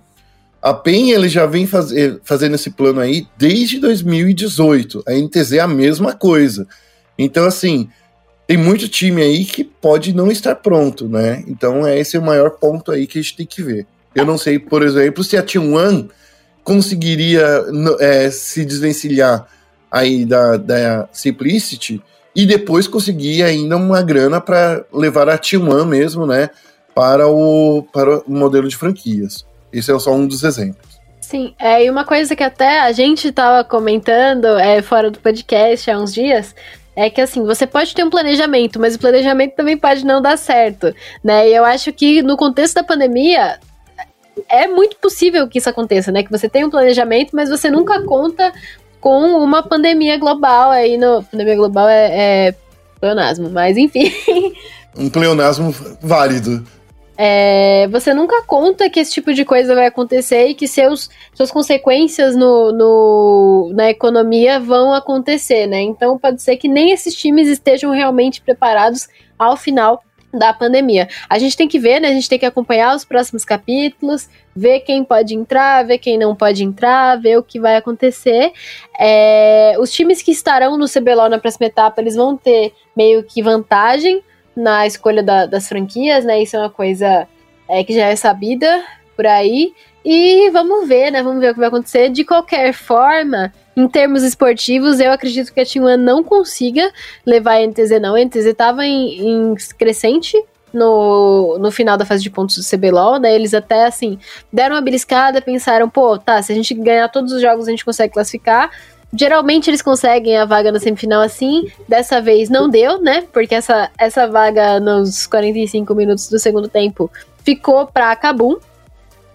A 0.61 0.73
PEN 0.73 1.11
ele 1.11 1.27
já 1.27 1.45
vem 1.45 1.65
faz, 1.65 1.89
fazendo 2.23 2.55
esse 2.55 2.69
plano 2.69 2.99
aí 2.99 3.27
desde 3.37 3.79
2018. 3.79 5.03
A 5.07 5.13
NTZ 5.13 5.53
é 5.53 5.59
a 5.59 5.67
mesma 5.67 6.13
coisa. 6.13 6.67
Então, 7.17 7.45
assim, 7.45 7.89
tem 8.47 8.57
muito 8.57 8.87
time 8.87 9.21
aí 9.21 9.43
que 9.45 9.63
pode 9.63 10.13
não 10.13 10.31
estar 10.31 10.55
pronto, 10.55 11.07
né? 11.07 11.43
Então, 11.47 11.85
é 11.85 11.99
esse 11.99 12.17
o 12.17 12.21
maior 12.21 12.51
ponto 12.51 12.91
aí 12.91 13.07
que 13.07 13.17
a 13.17 13.21
gente 13.21 13.37
tem 13.37 13.45
que 13.45 13.63
ver. 13.63 13.87
Eu 14.13 14.25
não 14.25 14.37
sei, 14.37 14.59
por 14.59 14.83
exemplo, 14.83 15.23
se 15.23 15.35
a 15.35 15.43
T1 15.43 16.09
conseguiria 16.63 17.65
é, 17.99 18.29
se 18.29 18.63
desvencilhar 18.63 19.47
aí 19.89 20.25
da, 20.25 20.57
da 20.57 21.09
Simplicity 21.11 22.01
e 22.35 22.45
depois 22.45 22.87
conseguir 22.87 23.41
ainda 23.43 23.75
uma 23.77 24.01
grana 24.01 24.39
para 24.39 24.85
levar 24.93 25.27
a 25.27 25.37
T1 25.37 25.85
mesmo, 25.85 26.27
né? 26.27 26.49
para 26.93 27.27
o, 27.27 27.83
para 27.91 28.19
o 28.19 28.31
modelo 28.31 28.67
de 28.67 28.75
franquias. 28.75 29.45
Esse 29.71 29.91
é 29.91 29.99
só 29.99 30.13
um 30.13 30.27
dos 30.27 30.43
exemplos. 30.43 30.99
Sim, 31.19 31.53
é, 31.57 31.85
e 31.85 31.89
uma 31.89 32.03
coisa 32.03 32.35
que 32.35 32.43
até 32.43 32.81
a 32.81 32.91
gente 32.91 33.29
estava 33.29 33.63
comentando 33.63 34.45
é, 34.59 34.81
fora 34.81 35.09
do 35.09 35.19
podcast 35.19 35.89
há 35.89 35.97
uns 35.97 36.13
dias, 36.13 36.53
é 36.95 37.09
que 37.09 37.21
assim, 37.21 37.43
você 37.45 37.65
pode 37.65 37.95
ter 37.95 38.03
um 38.03 38.09
planejamento, 38.09 38.79
mas 38.79 38.95
o 38.95 38.99
planejamento 38.99 39.55
também 39.55 39.77
pode 39.77 40.05
não 40.05 40.21
dar 40.21 40.37
certo, 40.37 40.93
né? 41.23 41.47
E 41.47 41.55
eu 41.55 41.63
acho 41.63 41.93
que 41.93 42.21
no 42.21 42.35
contexto 42.35 42.75
da 42.75 42.83
pandemia 42.83 43.59
é 44.49 44.67
muito 44.67 44.97
possível 44.97 45.47
que 45.47 45.59
isso 45.59 45.69
aconteça, 45.69 46.11
né? 46.11 46.23
Que 46.23 46.31
você 46.31 46.49
tem 46.49 46.65
um 46.65 46.69
planejamento, 46.69 47.29
mas 47.33 47.49
você 47.49 47.69
nunca 47.69 48.01
conta 48.03 48.51
com 48.99 49.43
uma 49.43 49.63
pandemia 49.63 50.17
global 50.17 50.69
aí 50.69 50.97
no 50.97 51.23
pandemia 51.23 51.55
global 51.55 51.87
é, 51.87 52.49
é 52.49 52.55
pleonasmo, 52.99 53.49
mas 53.49 53.77
enfim. 53.77 54.11
Um 54.95 55.09
pleonasmo 55.09 55.73
válido. 56.01 56.67
É, 57.23 57.87
você 57.89 58.15
nunca 58.15 58.41
conta 58.41 58.89
que 58.89 58.99
esse 58.99 59.11
tipo 59.11 59.31
de 59.31 59.45
coisa 59.45 59.75
vai 59.75 59.85
acontecer 59.85 60.47
e 60.47 60.55
que 60.55 60.67
seus, 60.67 61.07
suas 61.35 61.51
consequências 61.51 62.35
no, 62.35 62.71
no, 62.71 63.71
na 63.75 63.91
economia 63.91 64.59
vão 64.59 64.91
acontecer, 64.91 65.67
né? 65.67 65.81
Então 65.81 66.17
pode 66.17 66.41
ser 66.41 66.57
que 66.57 66.67
nem 66.67 66.91
esses 66.91 67.13
times 67.13 67.47
estejam 67.47 67.91
realmente 67.91 68.41
preparados 68.41 69.07
ao 69.37 69.55
final 69.55 70.03
da 70.33 70.51
pandemia. 70.51 71.07
A 71.29 71.37
gente 71.37 71.55
tem 71.55 71.67
que 71.67 71.77
ver, 71.77 71.99
né? 71.99 72.07
A 72.07 72.13
gente 72.13 72.27
tem 72.27 72.39
que 72.39 72.45
acompanhar 72.45 72.95
os 72.95 73.05
próximos 73.05 73.45
capítulos, 73.45 74.27
ver 74.55 74.79
quem 74.79 75.03
pode 75.03 75.35
entrar, 75.35 75.85
ver 75.85 75.99
quem 75.99 76.17
não 76.17 76.35
pode 76.35 76.63
entrar, 76.63 77.21
ver 77.21 77.37
o 77.37 77.43
que 77.43 77.59
vai 77.59 77.75
acontecer. 77.75 78.51
É, 78.99 79.75
os 79.79 79.91
times 79.91 80.23
que 80.23 80.31
estarão 80.31 80.75
no 80.75 80.89
CBLOL 80.89 81.29
na 81.29 81.37
próxima 81.37 81.67
etapa, 81.67 82.01
eles 82.01 82.15
vão 82.15 82.35
ter 82.35 82.73
meio 82.97 83.23
que 83.23 83.43
vantagem 83.43 84.23
na 84.55 84.85
escolha 84.85 85.23
da, 85.23 85.45
das 85.45 85.67
franquias, 85.67 86.25
né? 86.25 86.41
Isso 86.41 86.55
é 86.55 86.59
uma 86.59 86.69
coisa 86.69 87.27
é, 87.67 87.83
que 87.83 87.93
já 87.93 88.07
é 88.07 88.15
sabida 88.15 88.83
por 89.15 89.25
aí. 89.25 89.73
E 90.03 90.49
vamos 90.49 90.87
ver, 90.87 91.11
né? 91.11 91.21
Vamos 91.21 91.39
ver 91.39 91.51
o 91.51 91.53
que 91.53 91.59
vai 91.59 91.69
acontecer. 91.69 92.09
De 92.09 92.23
qualquer 92.23 92.73
forma, 92.73 93.53
em 93.75 93.87
termos 93.87 94.23
esportivos, 94.23 94.99
eu 94.99 95.11
acredito 95.11 95.53
que 95.53 95.59
a 95.59 95.63
T1 95.63 95.95
não 95.95 96.23
consiga 96.23 96.91
levar 97.25 97.55
a 97.55 97.67
NTZ, 97.67 98.01
não. 98.01 98.15
A 98.15 98.19
NTZ 98.19 98.47
estava 98.47 98.85
em, 98.85 99.21
em, 99.21 99.55
crescente 99.77 100.35
no, 100.73 101.57
no 101.59 101.71
final 101.71 101.97
da 101.97 102.05
fase 102.05 102.23
de 102.23 102.29
pontos 102.29 102.57
do 102.57 102.63
CBLOL, 102.63 103.19
né? 103.19 103.33
Eles 103.35 103.53
até, 103.53 103.85
assim, 103.85 104.17
deram 104.51 104.75
uma 104.75 104.81
beliscada, 104.81 105.41
pensaram, 105.41 105.89
pô, 105.89 106.17
tá, 106.17 106.41
se 106.41 106.51
a 106.51 106.55
gente 106.55 106.73
ganhar 106.73 107.07
todos 107.09 107.31
os 107.31 107.41
jogos, 107.41 107.67
a 107.67 107.71
gente 107.71 107.85
consegue 107.85 108.13
classificar. 108.13 108.71
Geralmente 109.13 109.69
eles 109.69 109.81
conseguem 109.81 110.37
a 110.37 110.45
vaga 110.45 110.71
na 110.71 110.79
semifinal 110.79 111.21
assim. 111.21 111.69
Dessa 111.87 112.21
vez 112.21 112.49
não 112.49 112.69
deu, 112.69 113.01
né? 113.01 113.25
Porque 113.33 113.53
essa, 113.53 113.91
essa 113.97 114.27
vaga 114.27 114.79
nos 114.79 115.27
45 115.27 115.93
minutos 115.93 116.29
do 116.29 116.39
segundo 116.39 116.69
tempo 116.69 117.11
ficou 117.43 117.85
pra 117.87 118.15
Kabum, 118.15 118.57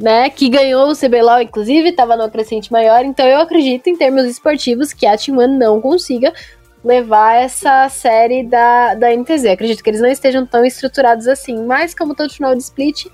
né? 0.01 0.31
Que 0.31 0.49
ganhou 0.49 0.91
o 0.91 0.97
CBLOL, 0.97 1.43
inclusive, 1.43 1.91
estava 1.91 2.17
no 2.17 2.31
crescente 2.31 2.73
maior. 2.73 3.05
Então 3.05 3.27
eu 3.27 3.39
acredito, 3.39 3.89
em 3.89 3.97
termos 3.97 4.25
esportivos, 4.25 4.95
que 4.95 5.07
a 5.07 5.17
Team 5.17 5.37
não 5.47 5.81
consiga 5.81 6.33
levar 6.83 7.35
essa 7.35 7.89
série 7.89 8.45
da, 8.45 8.95
da 8.95 9.15
NTZ. 9.15 9.47
Acredito 9.47 9.83
que 9.83 9.91
eles 9.91 10.01
não 10.01 10.09
estejam 10.09 10.47
tão 10.47 10.65
estruturados 10.65 11.27
assim. 11.27 11.65
Mas, 11.67 11.95
como 11.95 12.15
todo 12.15 12.33
final 12.33 12.55
de 12.55 12.63
split, 12.63 13.07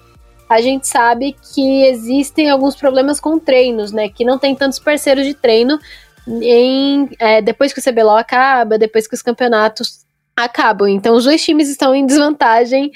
a 0.48 0.61
gente 0.61 0.87
sabe 0.87 1.35
que 1.55 1.87
existem 1.87 2.51
alguns 2.51 2.77
problemas 2.77 3.18
com 3.18 3.38
treinos, 3.38 3.90
né? 3.90 4.11
Que 4.11 4.25
não 4.25 4.38
tem 4.38 4.55
tantos 4.55 4.79
parceiros 4.79 5.27
de 5.27 5.33
treino 5.33 5.79
em, 6.26 7.08
é, 7.18 7.42
depois 7.42 7.72
que 7.72 7.80
o 7.80 7.82
CBLOL 7.82 8.16
acaba, 8.16 8.78
depois 8.78 9.06
que 9.06 9.14
os 9.14 9.22
campeonatos 9.22 10.04
acabam. 10.37 10.88
Então 10.88 11.16
os 11.16 11.24
dois 11.24 11.44
times 11.44 11.68
estão 11.68 11.94
em 11.94 12.06
desvantagem 12.06 12.90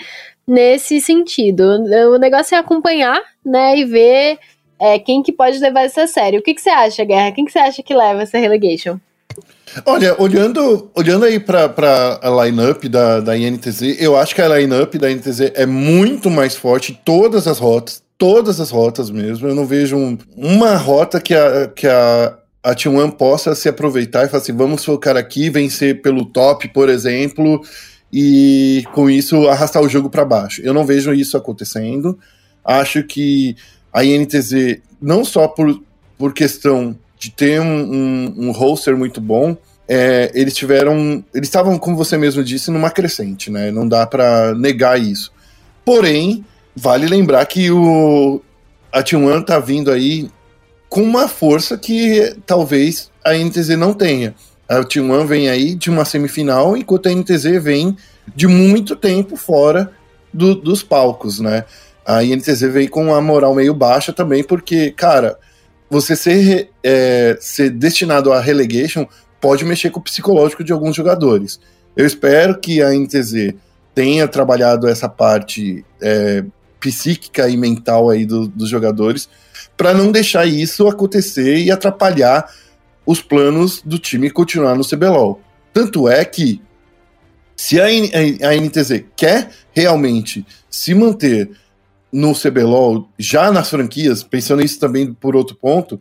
nesse 0.47 1.01
sentido. 1.01 1.65
O 2.15 2.19
negócio 2.19 2.55
é 2.55 2.59
acompanhar, 2.59 3.21
né, 3.45 3.77
e 3.79 3.85
ver 3.85 4.39
é, 4.79 4.99
quem 4.99 5.23
que 5.23 5.33
pode 5.33 5.59
levar 5.59 5.83
essa 5.83 6.07
série. 6.07 6.39
O 6.39 6.43
que, 6.43 6.55
que 6.55 6.61
você 6.61 6.71
acha, 6.71 7.05
Guerra? 7.05 7.33
Quem 7.33 7.45
que 7.45 7.53
você 7.53 7.59
acha 7.59 7.83
que 7.83 7.95
leva 7.95 8.23
essa 8.23 8.39
relegation? 8.39 8.99
Olha, 9.85 10.15
olhando, 10.21 10.91
olhando 10.95 11.25
aí 11.25 11.39
para 11.39 12.19
a 12.23 12.45
lineup 12.45 12.85
da, 12.85 13.21
da 13.21 13.37
INTZ, 13.37 14.01
eu 14.01 14.17
acho 14.17 14.35
que 14.35 14.41
a 14.41 14.57
lineup 14.57 14.95
da 14.95 15.11
INTZ 15.11 15.53
é 15.55 15.67
muito 15.67 16.31
mais 16.31 16.57
forte 16.57 16.99
todas 17.05 17.47
as 17.47 17.59
rotas, 17.59 18.03
todas 18.17 18.61
as 18.61 18.71
rotas 18.71 19.11
mesmo. 19.11 19.49
Eu 19.49 19.55
não 19.55 19.67
vejo 19.67 19.97
um, 19.97 20.17
uma 20.37 20.77
rota 20.77 21.21
que 21.21 21.35
a, 21.35 21.69
que 21.69 21.87
a 21.87 22.39
a 22.67 22.75
T1 22.75 23.13
possa 23.13 23.55
se 23.55 23.69
aproveitar 23.69 24.25
e 24.25 24.29
falar 24.29 24.43
assim, 24.43 24.53
vamos 24.53 24.85
focar 24.85 25.17
aqui, 25.17 25.49
vencer 25.49 26.03
pelo 26.03 26.27
top, 26.27 26.67
por 26.71 26.89
exemplo, 26.89 27.63
e 28.13 28.83
com 28.93 29.09
isso 29.09 29.47
arrastar 29.47 29.81
o 29.81 29.89
jogo 29.89 30.11
para 30.11 30.25
baixo. 30.25 30.61
Eu 30.65 30.75
não 30.75 30.85
vejo 30.85 31.15
isso 31.15 31.37
acontecendo. 31.37 32.19
Acho 32.65 33.05
que 33.05 33.55
a 33.93 34.05
INTZ, 34.05 34.81
não 35.01 35.25
só 35.25 35.47
por, 35.47 35.81
por 36.19 36.35
questão 36.35 36.99
de 37.17 37.31
ter 37.31 37.61
um, 37.61 37.65
um, 37.67 38.35
um 38.49 38.51
roster 38.51 38.97
muito 38.97 39.21
bom, 39.21 39.57
é, 39.89 40.33
eles 40.35 40.57
tiveram. 40.57 41.25
Eles 41.33 41.47
estavam, 41.47 41.79
como 41.79 41.97
você 41.97 42.19
mesmo 42.19 42.43
disse, 42.43 42.73
numa 42.73 42.91
crescente, 42.91 43.49
né? 43.49 43.71
Não 43.71 43.87
dá 43.87 44.05
para 44.09 44.53
negar 44.57 45.01
isso. 45.01 45.33
Porém, 45.85 46.45
vale 46.75 47.07
lembrar 47.07 47.47
que 47.47 47.71
o, 47.71 48.43
a 48.93 49.05
T1 49.05 49.45
tá 49.45 49.61
vindo 49.61 49.93
aí 49.93 50.29
com 50.89 51.03
uma 51.03 51.29
força 51.29 51.77
que 51.77 52.37
talvez 52.47 53.11
a 53.25 53.35
NTZ 53.35 53.71
não 53.71 53.93
tenha. 53.93 54.35
A 54.69 54.81
T1 54.81 55.27
vem 55.27 55.49
aí 55.49 55.75
de 55.75 55.91
uma 55.91 56.05
semifinal, 56.05 56.77
enquanto 56.77 57.09
a 57.09 57.13
NTZ 57.13 57.63
vem 57.63 57.97
de 58.35 58.47
muito 58.47 58.97
tempo 58.97 59.37
fora 59.37 59.93
do, 60.33 60.55
dos 60.55 60.83
palcos, 60.83 61.39
né? 61.41 61.65
A 62.05 62.23
INTZ 62.23 62.61
vem 62.73 62.87
com 62.87 63.13
a 63.15 63.21
moral 63.21 63.55
meio 63.55 63.75
baixa 63.75 64.13
também, 64.13 64.45
porque, 64.45 64.93
cara, 64.93 65.39
você 65.91 66.15
ser, 66.15 66.71
é, 66.83 67.37
ser 67.41 67.71
destinado 67.71 68.33
a 68.33 68.41
relegation 68.41 69.07
pode 69.41 69.65
mexer 69.65 69.91
com 69.91 70.01
o 70.01 70.03
psicológico 70.03 70.63
de 70.63 70.73
alguns 70.73 70.95
jogadores. 70.95 71.61
Eu 71.97 72.07
espero 72.07 72.59
que 72.59 72.83
a 72.83 72.95
INTZ 72.95 73.55
tenha 73.95 74.29
trabalhado 74.29 74.87
essa 74.87 75.09
parte 75.09 75.85
é, 76.01 76.45
psíquica 76.79 77.49
e 77.49 77.57
mental 77.57 78.11
aí 78.11 78.27
do, 78.27 78.47
dos 78.47 78.69
jogadores, 78.69 79.29
para 79.77 79.93
não 79.93 80.11
deixar 80.11 80.47
isso 80.47 80.89
acontecer 80.89 81.59
e 81.59 81.71
atrapalhar 81.71 82.51
os 83.05 83.21
planos 83.21 83.83
do 83.85 83.99
time 83.99 84.31
continuar 84.31 84.75
no 84.75 84.87
CBLOL. 84.87 85.41
Tanto 85.73 86.09
é 86.09 86.25
que, 86.25 86.61
se 87.55 87.81
a, 87.81 87.85
a, 87.85 88.49
a 88.51 88.57
NTZ 88.57 89.05
quer 89.15 89.51
realmente 89.73 90.45
se 90.69 90.95
manter 90.95 91.51
no 92.11 92.35
CBLOL, 92.35 93.09
já 93.19 93.53
nas 93.53 93.69
franquias, 93.69 94.23
pensando 94.23 94.63
isso 94.63 94.81
também 94.81 95.13
por 95.13 95.37
outro 95.37 95.55
ponto, 95.55 96.01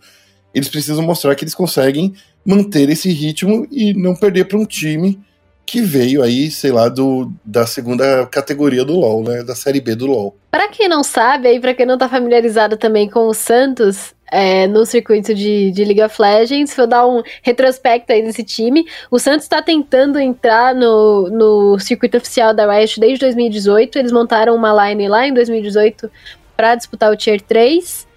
eles 0.54 0.70
precisam 0.70 1.04
mostrar 1.04 1.36
que 1.36 1.44
eles 1.44 1.54
conseguem 1.54 2.14
manter 2.46 2.90
esse 2.90 3.10
ritmo 3.10 3.68
e 3.70 3.94
não 3.94 4.16
perder 4.16 4.46
para 4.46 4.58
um 4.58 4.66
time 4.66 5.20
que 5.66 5.82
veio 5.82 6.22
aí, 6.22 6.52
sei 6.52 6.72
lá, 6.72 6.88
do, 6.88 7.32
da 7.44 7.66
segunda 7.66 8.26
categoria 8.28 8.86
do 8.86 8.98
LoL, 9.00 9.24
né? 9.24 9.44
Da 9.44 9.56
série 9.56 9.82
B 9.82 9.96
do 9.96 10.06
LoL. 10.06 10.36
Para 10.52 10.68
quem 10.68 10.88
não 10.88 11.04
sabe, 11.04 11.48
aí 11.48 11.60
para 11.60 11.74
quem 11.74 11.86
não 11.86 11.98
tá 11.98 12.08
familiarizado 12.08 12.78
também 12.78 13.10
com 13.10 13.28
o 13.28 13.34
Santos, 13.34 14.14
é, 14.32 14.68
no 14.68 14.86
circuito 14.86 15.34
de, 15.34 15.72
de 15.72 15.84
League 15.84 16.02
of 16.02 16.22
Legends, 16.22 16.76
vou 16.76 16.88
dar 16.88 17.08
um 17.08 17.22
retrospecto 17.42 18.12
aí 18.12 18.22
desse 18.22 18.44
time. 18.44 18.86
O 19.10 19.20
Santos 19.20 19.44
está 19.44 19.62
tentando 19.62 20.20
entrar 20.20 20.74
no, 20.74 21.30
no 21.30 21.80
circuito 21.80 22.18
oficial 22.18 22.54
da 22.54 22.72
Riot 22.72 23.00
desde 23.00 23.20
2018. 23.20 23.98
Eles 23.98 24.12
montaram 24.12 24.56
uma 24.56 24.88
line 24.88 25.08
lá 25.08 25.28
em 25.28 25.34
2018 25.34 26.10
para 26.56 26.76
disputar 26.76 27.12
o 27.12 27.16
Tier 27.16 27.42
3. 27.42 28.08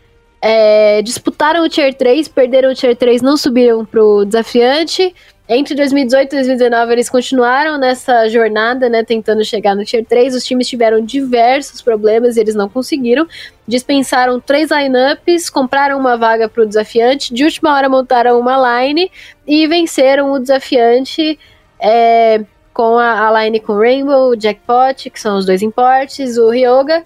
É, 0.40 1.02
disputaram 1.02 1.64
o 1.64 1.68
Tier 1.68 1.92
3, 1.94 2.28
perderam 2.28 2.70
o 2.70 2.74
Tier 2.74 2.96
3, 2.96 3.20
não 3.20 3.36
subiram 3.36 3.84
pro 3.84 4.24
desafiante. 4.24 5.14
Entre 5.50 5.74
2018 5.74 6.34
e 6.34 6.36
2019, 6.36 6.92
eles 6.92 7.08
continuaram 7.08 7.78
nessa 7.78 8.28
jornada, 8.28 8.86
né, 8.90 9.02
tentando 9.02 9.42
chegar 9.42 9.74
no 9.74 9.82
Tier 9.82 10.04
3. 10.04 10.34
Os 10.34 10.44
times 10.44 10.68
tiveram 10.68 11.00
diversos 11.00 11.80
problemas 11.80 12.36
e 12.36 12.40
eles 12.40 12.54
não 12.54 12.68
conseguiram. 12.68 13.26
Dispensaram 13.66 14.38
três 14.38 14.70
lineups, 14.70 15.48
compraram 15.48 15.98
uma 15.98 16.18
vaga 16.18 16.50
para 16.50 16.62
o 16.62 16.66
desafiante, 16.66 17.32
de 17.32 17.44
última 17.44 17.74
hora 17.74 17.88
montaram 17.88 18.38
uma 18.38 18.82
line 18.82 19.10
e 19.46 19.66
venceram 19.66 20.32
o 20.32 20.38
desafiante 20.38 21.38
é, 21.80 22.44
com 22.74 22.98
a, 22.98 23.28
a 23.28 23.42
line 23.42 23.58
com 23.58 23.78
Rainbow, 23.78 24.28
o 24.28 24.36
Jackpot, 24.36 25.08
que 25.08 25.18
são 25.18 25.38
os 25.38 25.46
dois 25.46 25.62
importes, 25.62 26.36
o 26.36 26.50
Ryoga, 26.50 27.02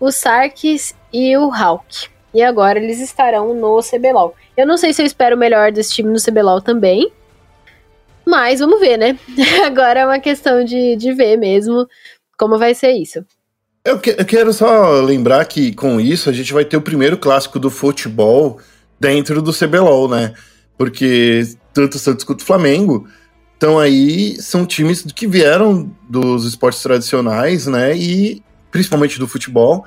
o 0.00 0.10
Sarkis 0.10 0.96
e 1.12 1.36
o 1.36 1.52
Hawk. 1.52 2.08
E 2.32 2.42
agora 2.42 2.78
eles 2.78 3.00
estarão 3.00 3.52
no 3.52 3.80
CBLOL. 3.82 4.34
Eu 4.56 4.66
não 4.66 4.78
sei 4.78 4.94
se 4.94 5.02
eu 5.02 5.06
espero 5.06 5.36
o 5.36 5.38
melhor 5.38 5.70
desse 5.70 5.92
time 5.92 6.10
no 6.10 6.22
CBLOL 6.22 6.62
também, 6.62 7.12
mas 8.26 8.60
vamos 8.60 8.80
ver, 8.80 8.96
né? 8.96 9.18
Agora 9.64 10.00
é 10.00 10.06
uma 10.06 10.18
questão 10.18 10.64
de, 10.64 10.96
de 10.96 11.12
ver 11.12 11.36
mesmo 11.36 11.86
como 12.38 12.58
vai 12.58 12.74
ser 12.74 12.92
isso. 12.92 13.24
Eu, 13.84 13.98
que, 13.98 14.10
eu 14.10 14.24
quero 14.24 14.52
só 14.52 15.00
lembrar 15.00 15.44
que 15.44 15.72
com 15.72 16.00
isso 16.00 16.30
a 16.30 16.32
gente 16.32 16.52
vai 16.52 16.64
ter 16.64 16.76
o 16.76 16.82
primeiro 16.82 17.18
clássico 17.18 17.58
do 17.58 17.70
futebol 17.70 18.60
dentro 18.98 19.42
do 19.42 19.52
CBLOL, 19.52 20.08
né? 20.08 20.34
Porque 20.78 21.42
tanto 21.72 21.96
o 21.96 21.98
Santos 21.98 22.24
quanto 22.24 22.40
o 22.40 22.44
Flamengo 22.44 23.08
estão 23.54 23.78
aí, 23.78 24.40
são 24.40 24.66
times 24.66 25.02
que 25.02 25.26
vieram 25.26 25.90
dos 26.08 26.44
esportes 26.44 26.82
tradicionais, 26.82 27.66
né? 27.66 27.96
E 27.96 28.42
principalmente 28.70 29.18
do 29.18 29.28
futebol. 29.28 29.84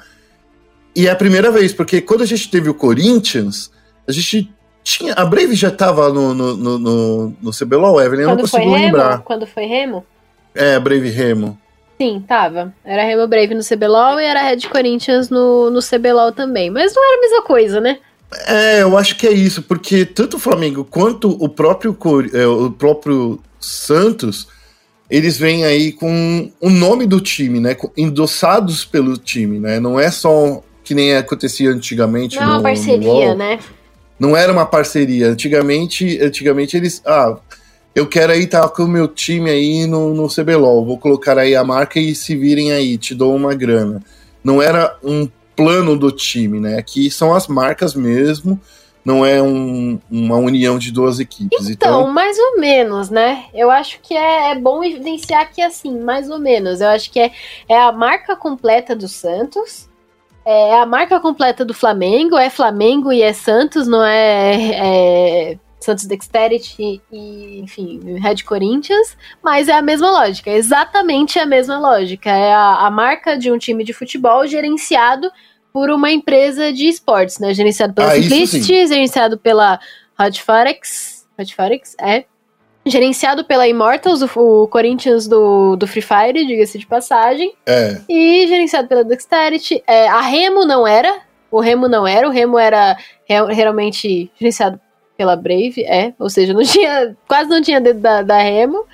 E 0.95 1.07
é 1.07 1.11
a 1.11 1.15
primeira 1.15 1.51
vez, 1.51 1.73
porque 1.73 1.99
quando 2.01 2.23
a 2.23 2.25
gente 2.25 2.49
teve 2.49 2.69
o 2.69 2.73
Corinthians, 2.73 3.71
a 4.07 4.11
gente 4.11 4.53
tinha. 4.85 5.13
A 5.13 5.25
Brave 5.25 5.55
já 5.55 5.69
estava 5.69 6.07
no, 6.09 6.33
no, 6.33 6.55
no, 6.55 6.79
no, 6.79 7.33
no 7.41 7.51
CBLOL, 7.51 7.99
Evelyn, 7.99 8.21
eu 8.21 8.29
não 8.29 8.37
consigo 8.37 8.71
lembrar. 8.71 9.19
Quando 9.23 9.45
foi 9.47 9.65
Remo? 9.65 10.05
É, 10.53 10.79
Brave 10.79 11.09
Remo. 11.09 11.57
Sim, 11.99 12.23
tava. 12.25 12.73
Era 12.85 13.03
Remo 13.03 13.27
Brave 13.27 13.55
no 13.55 13.63
CBLOL 13.63 14.19
e 14.19 14.25
era 14.25 14.43
Red 14.43 14.61
Corinthians 14.69 15.29
no, 15.29 15.71
no 15.71 15.79
CBLOL 15.81 16.31
também. 16.31 16.69
Mas 16.69 16.93
não 16.93 17.03
era 17.03 17.17
a 17.17 17.21
mesma 17.21 17.41
coisa, 17.41 17.81
né? 17.81 17.97
É, 18.47 18.81
eu 18.81 18.97
acho 18.97 19.15
que 19.17 19.27
é 19.27 19.31
isso, 19.31 19.63
porque 19.63 20.05
tanto 20.05 20.37
o 20.37 20.39
Flamengo 20.39 20.85
quanto 20.85 21.29
o 21.29 21.49
próprio, 21.49 21.97
é, 22.33 22.45
o 22.45 22.69
próprio 22.69 23.39
Santos, 23.59 24.47
eles 25.09 25.37
vêm 25.37 25.63
aí 25.63 25.91
com 25.91 26.51
o 26.59 26.69
nome 26.69 27.05
do 27.05 27.19
time, 27.21 27.59
né? 27.59 27.75
Endossados 27.97 28.85
pelo 28.85 29.17
time, 29.17 29.59
né? 29.59 29.79
Não 29.79 29.99
é 29.99 30.11
só 30.11 30.61
que 30.83 30.93
nem 30.93 31.15
acontecia 31.15 31.69
antigamente. 31.71 32.35
Não 32.35 32.43
é 32.43 32.47
uma 32.47 32.61
parceria, 32.61 33.33
né? 33.33 33.59
Não 34.19 34.35
era 34.35 34.51
uma 34.51 34.65
parceria. 34.65 35.29
Antigamente, 35.29 36.19
antigamente 36.21 36.77
eles. 36.77 37.01
Ah, 37.05 37.37
eu 37.93 38.07
quero 38.07 38.33
aí 38.33 38.43
estar 38.43 38.61
tá 38.61 38.69
com 38.69 38.83
o 38.83 38.87
meu 38.87 39.07
time 39.07 39.49
aí 39.49 39.87
no, 39.87 40.13
no 40.13 40.27
CBLOL. 40.27 40.85
Vou 40.85 40.97
colocar 40.97 41.37
aí 41.37 41.55
a 41.55 41.63
marca 41.63 41.99
e 41.99 42.13
se 42.13 42.35
virem 42.35 42.71
aí, 42.71 42.97
te 42.97 43.13
dou 43.15 43.35
uma 43.35 43.53
grana. 43.53 44.01
Não 44.43 44.61
era 44.61 44.97
um 45.03 45.27
plano 45.55 45.97
do 45.97 46.11
time, 46.11 46.59
né? 46.59 46.77
Aqui 46.77 47.09
são 47.09 47.33
as 47.33 47.47
marcas 47.47 47.95
mesmo, 47.95 48.59
não 49.03 49.25
é 49.25 49.41
um, 49.41 49.99
uma 50.11 50.37
união 50.37 50.77
de 50.77 50.91
duas 50.91 51.19
equipes. 51.19 51.69
Então, 51.69 52.01
então, 52.01 52.13
mais 52.13 52.37
ou 52.37 52.59
menos, 52.59 53.09
né? 53.09 53.45
Eu 53.53 53.71
acho 53.71 53.99
que 54.01 54.13
é, 54.13 54.51
é, 54.51 54.55
bom 54.55 54.83
evidenciar 54.83 55.51
que 55.53 55.61
assim, 55.61 55.99
mais 55.99 56.29
ou 56.29 56.39
menos. 56.39 56.81
Eu 56.81 56.89
acho 56.89 57.11
que 57.11 57.19
é, 57.19 57.31
é 57.69 57.79
a 57.79 57.91
marca 57.91 58.35
completa 58.35 58.95
do 58.95 59.07
Santos. 59.07 59.87
É 60.45 60.75
a 60.75 60.85
marca 60.85 61.19
completa 61.19 61.65
do 61.65 61.73
Flamengo, 61.73 62.37
é 62.37 62.49
Flamengo 62.49 63.11
e 63.11 63.21
é 63.21 63.33
Santos, 63.33 63.87
não 63.87 64.03
é, 64.03 65.51
é 65.51 65.57
Santos 65.79 66.05
Dexterity 66.05 67.01
e, 67.11 67.59
enfim, 67.59 68.19
Red 68.19 68.43
Corinthians, 68.43 69.17
mas 69.43 69.67
é 69.67 69.73
a 69.73 69.81
mesma 69.81 70.11
lógica, 70.11 70.51
é 70.51 70.55
exatamente 70.55 71.39
a 71.39 71.45
mesma 71.45 71.79
lógica. 71.79 72.29
É 72.29 72.53
a, 72.53 72.85
a 72.85 72.91
marca 72.91 73.37
de 73.37 73.51
um 73.51 73.57
time 73.57 73.83
de 73.83 73.93
futebol 73.93 74.45
gerenciado 74.47 75.31
por 75.73 75.89
uma 75.89 76.11
empresa 76.11 76.71
de 76.71 76.87
esportes, 76.87 77.37
né? 77.37 77.53
Gerenciado 77.53 77.93
pela 77.93 78.13
ah, 78.13 78.21
Simplicity, 78.21 78.87
gerenciado 78.87 79.37
pela 79.37 79.79
Hot 80.19 80.41
Forex. 80.41 81.27
Hot 81.37 81.55
Forex, 81.55 81.95
é. 81.99 82.25
Gerenciado 82.85 83.43
pela 83.43 83.67
Immortals, 83.67 84.21
o, 84.21 84.63
o 84.63 84.67
Corinthians 84.67 85.27
do, 85.27 85.75
do 85.75 85.87
Free 85.87 86.01
Fire, 86.01 86.45
diga-se 86.45 86.77
de 86.77 86.85
passagem. 86.85 87.53
É. 87.65 87.99
E 88.07 88.47
gerenciado 88.47 88.87
pela 88.87 89.03
Dexterity. 89.03 89.83
É, 89.87 90.07
a 90.07 90.21
Remo 90.21 90.65
não 90.65 90.85
era. 90.85 91.21
O 91.49 91.59
Remo 91.59 91.87
não 91.87 92.05
era. 92.05 92.27
O 92.27 92.31
Remo 92.31 92.59
era 92.59 92.95
realmente 93.27 94.31
gerenciado 94.37 94.79
pela 95.17 95.35
Brave, 95.35 95.83
é. 95.85 96.13
Ou 96.19 96.29
seja, 96.29 96.53
não 96.53 96.63
tinha, 96.63 97.15
quase 97.27 97.49
não 97.49 97.61
tinha 97.61 97.81
dedo 97.81 97.99
da, 97.99 98.21
da 98.21 98.37
Remo. 98.37 98.85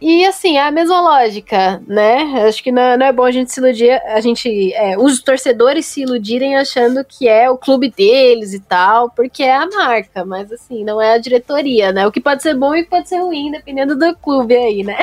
E 0.00 0.24
assim, 0.24 0.56
é 0.56 0.62
a 0.62 0.70
mesma 0.70 1.00
lógica, 1.00 1.82
né? 1.86 2.44
Acho 2.46 2.62
que 2.62 2.70
não, 2.70 2.96
não 2.96 3.06
é 3.06 3.12
bom 3.12 3.24
a 3.24 3.32
gente 3.32 3.52
se 3.52 3.58
iludir, 3.58 4.00
a 4.06 4.20
gente, 4.20 4.72
é, 4.74 4.96
os 4.96 5.20
torcedores 5.20 5.86
se 5.86 6.02
iludirem 6.02 6.56
achando 6.56 7.04
que 7.04 7.26
é 7.26 7.50
o 7.50 7.58
clube 7.58 7.90
deles 7.90 8.52
e 8.52 8.60
tal, 8.60 9.10
porque 9.10 9.42
é 9.42 9.56
a 9.56 9.66
marca, 9.66 10.24
mas 10.24 10.52
assim, 10.52 10.84
não 10.84 11.02
é 11.02 11.14
a 11.14 11.18
diretoria, 11.18 11.90
né? 11.90 12.06
O 12.06 12.12
que 12.12 12.20
pode 12.20 12.44
ser 12.44 12.54
bom 12.54 12.76
e 12.76 12.84
pode 12.84 13.08
ser 13.08 13.18
ruim, 13.18 13.50
dependendo 13.50 13.96
do 13.96 14.14
clube 14.16 14.56
aí, 14.56 14.84
né? 14.84 14.98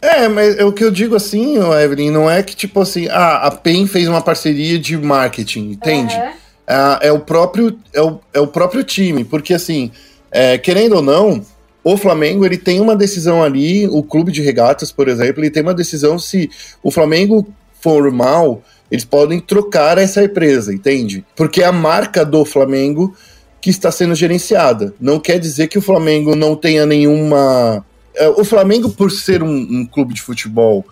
É, 0.00 0.28
mas 0.28 0.58
é 0.58 0.64
o 0.64 0.72
que 0.72 0.84
eu 0.84 0.90
digo 0.90 1.16
assim, 1.16 1.56
Evelyn, 1.56 2.10
não 2.10 2.30
é 2.30 2.42
que 2.42 2.54
tipo 2.54 2.80
assim, 2.80 3.08
ah, 3.08 3.46
a 3.46 3.50
PEN 3.50 3.86
fez 3.86 4.06
uma 4.06 4.20
parceria 4.20 4.78
de 4.78 4.96
marketing, 4.96 5.70
entende? 5.70 6.14
Uhum. 6.14 6.30
É, 6.66 7.08
é, 7.08 7.12
o 7.12 7.18
próprio, 7.18 7.78
é, 7.92 8.02
o, 8.02 8.20
é 8.32 8.40
o 8.40 8.46
próprio 8.46 8.84
time, 8.84 9.24
porque 9.24 9.54
assim, 9.54 9.90
é, 10.30 10.56
querendo 10.58 10.96
ou 10.96 11.02
não, 11.02 11.44
o 11.84 11.96
Flamengo 11.98 12.46
ele 12.46 12.56
tem 12.56 12.80
uma 12.80 12.96
decisão 12.96 13.42
ali, 13.42 13.86
o 13.86 14.02
clube 14.02 14.32
de 14.32 14.40
regatas, 14.40 14.90
por 14.90 15.06
exemplo, 15.06 15.42
ele 15.42 15.50
tem 15.50 15.62
uma 15.62 15.74
decisão 15.74 16.18
se 16.18 16.50
o 16.82 16.90
Flamengo 16.90 17.46
for 17.80 18.10
mal, 18.10 18.62
eles 18.90 19.04
podem 19.04 19.38
trocar 19.38 19.98
essa 19.98 20.24
empresa, 20.24 20.72
entende? 20.72 21.22
Porque 21.36 21.62
é 21.62 21.66
a 21.66 21.72
marca 21.72 22.24
do 22.24 22.42
Flamengo 22.46 23.14
que 23.60 23.68
está 23.68 23.90
sendo 23.90 24.14
gerenciada. 24.14 24.94
Não 24.98 25.20
quer 25.20 25.38
dizer 25.38 25.68
que 25.68 25.78
o 25.78 25.82
Flamengo 25.82 26.34
não 26.34 26.56
tenha 26.56 26.86
nenhuma. 26.86 27.84
É, 28.14 28.28
o 28.28 28.44
Flamengo, 28.44 28.90
por 28.90 29.10
ser 29.10 29.42
um, 29.42 29.54
um 29.54 29.86
clube 29.86 30.14
de 30.14 30.22
futebol 30.22 30.84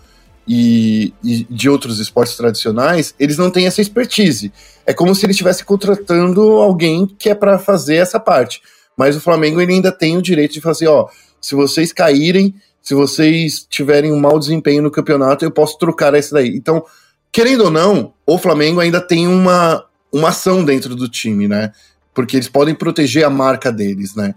e, 0.47 1.15
e, 1.23 1.47
de 1.49 1.71
outros 1.71 1.99
esportes 1.99 2.37
tradicionais, 2.37 3.15
eles 3.19 3.39
não 3.39 3.51
têm 3.51 3.67
essa 3.67 3.81
expertise. 3.81 4.53
É 4.85 4.93
como 4.93 5.15
se 5.15 5.25
ele 5.25 5.33
estivesse 5.33 5.65
contratando 5.65 6.41
alguém 6.59 7.07
que 7.07 7.31
é 7.31 7.35
para 7.35 7.59
fazer 7.59 7.97
essa 7.97 8.19
parte. 8.19 8.61
Mas 8.97 9.17
o 9.17 9.21
Flamengo 9.21 9.61
ele 9.61 9.75
ainda 9.75 9.91
tem 9.91 10.17
o 10.17 10.23
direito 10.23 10.55
de 10.55 10.61
fazer, 10.61 10.87
ó, 10.87 11.09
se 11.41 11.55
vocês 11.55 11.93
caírem, 11.93 12.55
se 12.83 12.95
vocês 12.95 13.67
tiverem 13.69 14.13
um 14.13 14.19
mau 14.19 14.39
desempenho 14.39 14.83
no 14.83 14.91
campeonato, 14.91 15.45
eu 15.45 15.51
posso 15.51 15.79
trocar 15.79 16.15
essa 16.15 16.35
daí. 16.35 16.49
Então, 16.49 16.85
querendo 17.31 17.65
ou 17.65 17.71
não, 17.71 18.13
o 18.27 18.39
Flamengo 18.39 18.81
ainda 18.81 19.01
tem 19.01 19.27
uma, 19.27 19.85
uma 20.13 20.29
ação 20.29 20.65
dentro 20.65 20.95
do 20.95 21.09
time, 21.09 21.47
né? 21.49 21.73
Porque 22.13 22.37
eles 22.37 22.49
podem 22.49 22.75
proteger 22.75 23.25
a 23.25 23.31
marca 23.31 23.73
deles, 23.73 24.15
né? 24.15 24.35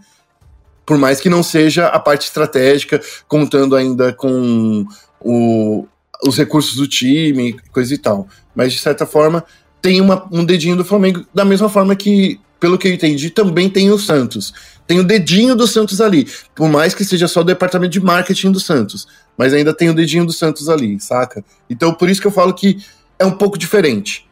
Por 0.85 0.97
mais 0.97 1.19
que 1.19 1.29
não 1.29 1.41
seja 1.41 1.87
a 1.87 1.99
parte 1.99 2.27
estratégica, 2.27 3.01
contando 3.27 3.75
ainda 3.75 4.13
com 4.13 4.85
o, 5.19 5.87
os 6.23 6.37
recursos 6.37 6.75
do 6.75 6.87
time, 6.87 7.59
coisa 7.71 7.93
e 7.93 7.97
tal. 7.97 8.27
Mas, 8.55 8.73
de 8.73 8.79
certa 8.79 9.05
forma, 9.05 9.43
tem 9.81 10.01
uma, 10.01 10.27
um 10.31 10.43
dedinho 10.43 10.75
do 10.75 10.85
Flamengo, 10.85 11.25
da 11.33 11.45
mesma 11.45 11.69
forma 11.69 11.95
que, 11.95 12.39
pelo 12.59 12.77
que 12.77 12.87
eu 12.87 12.93
entendi, 12.93 13.29
também 13.29 13.69
tem 13.69 13.91
o 13.91 13.99
Santos. 13.99 14.53
Tem 14.87 14.99
o 14.99 15.03
dedinho 15.03 15.55
do 15.55 15.67
Santos 15.67 15.99
ali, 15.99 16.27
por 16.55 16.69
mais 16.69 16.93
que 16.93 17.03
seja 17.03 17.27
só 17.27 17.41
o 17.41 17.43
departamento 17.43 17.91
de 17.91 17.99
marketing 17.99 18.51
do 18.51 18.59
Santos, 18.59 19.07
mas 19.37 19.53
ainda 19.53 19.73
tem 19.73 19.89
o 19.89 19.93
dedinho 19.93 20.25
do 20.25 20.33
Santos 20.33 20.69
ali, 20.69 20.99
saca? 20.99 21.43
Então, 21.69 21.93
por 21.93 22.09
isso 22.09 22.21
que 22.21 22.27
eu 22.27 22.31
falo 22.31 22.53
que 22.53 22.83
é 23.17 23.25
um 23.25 23.31
pouco 23.31 23.57
diferente. 23.57 24.27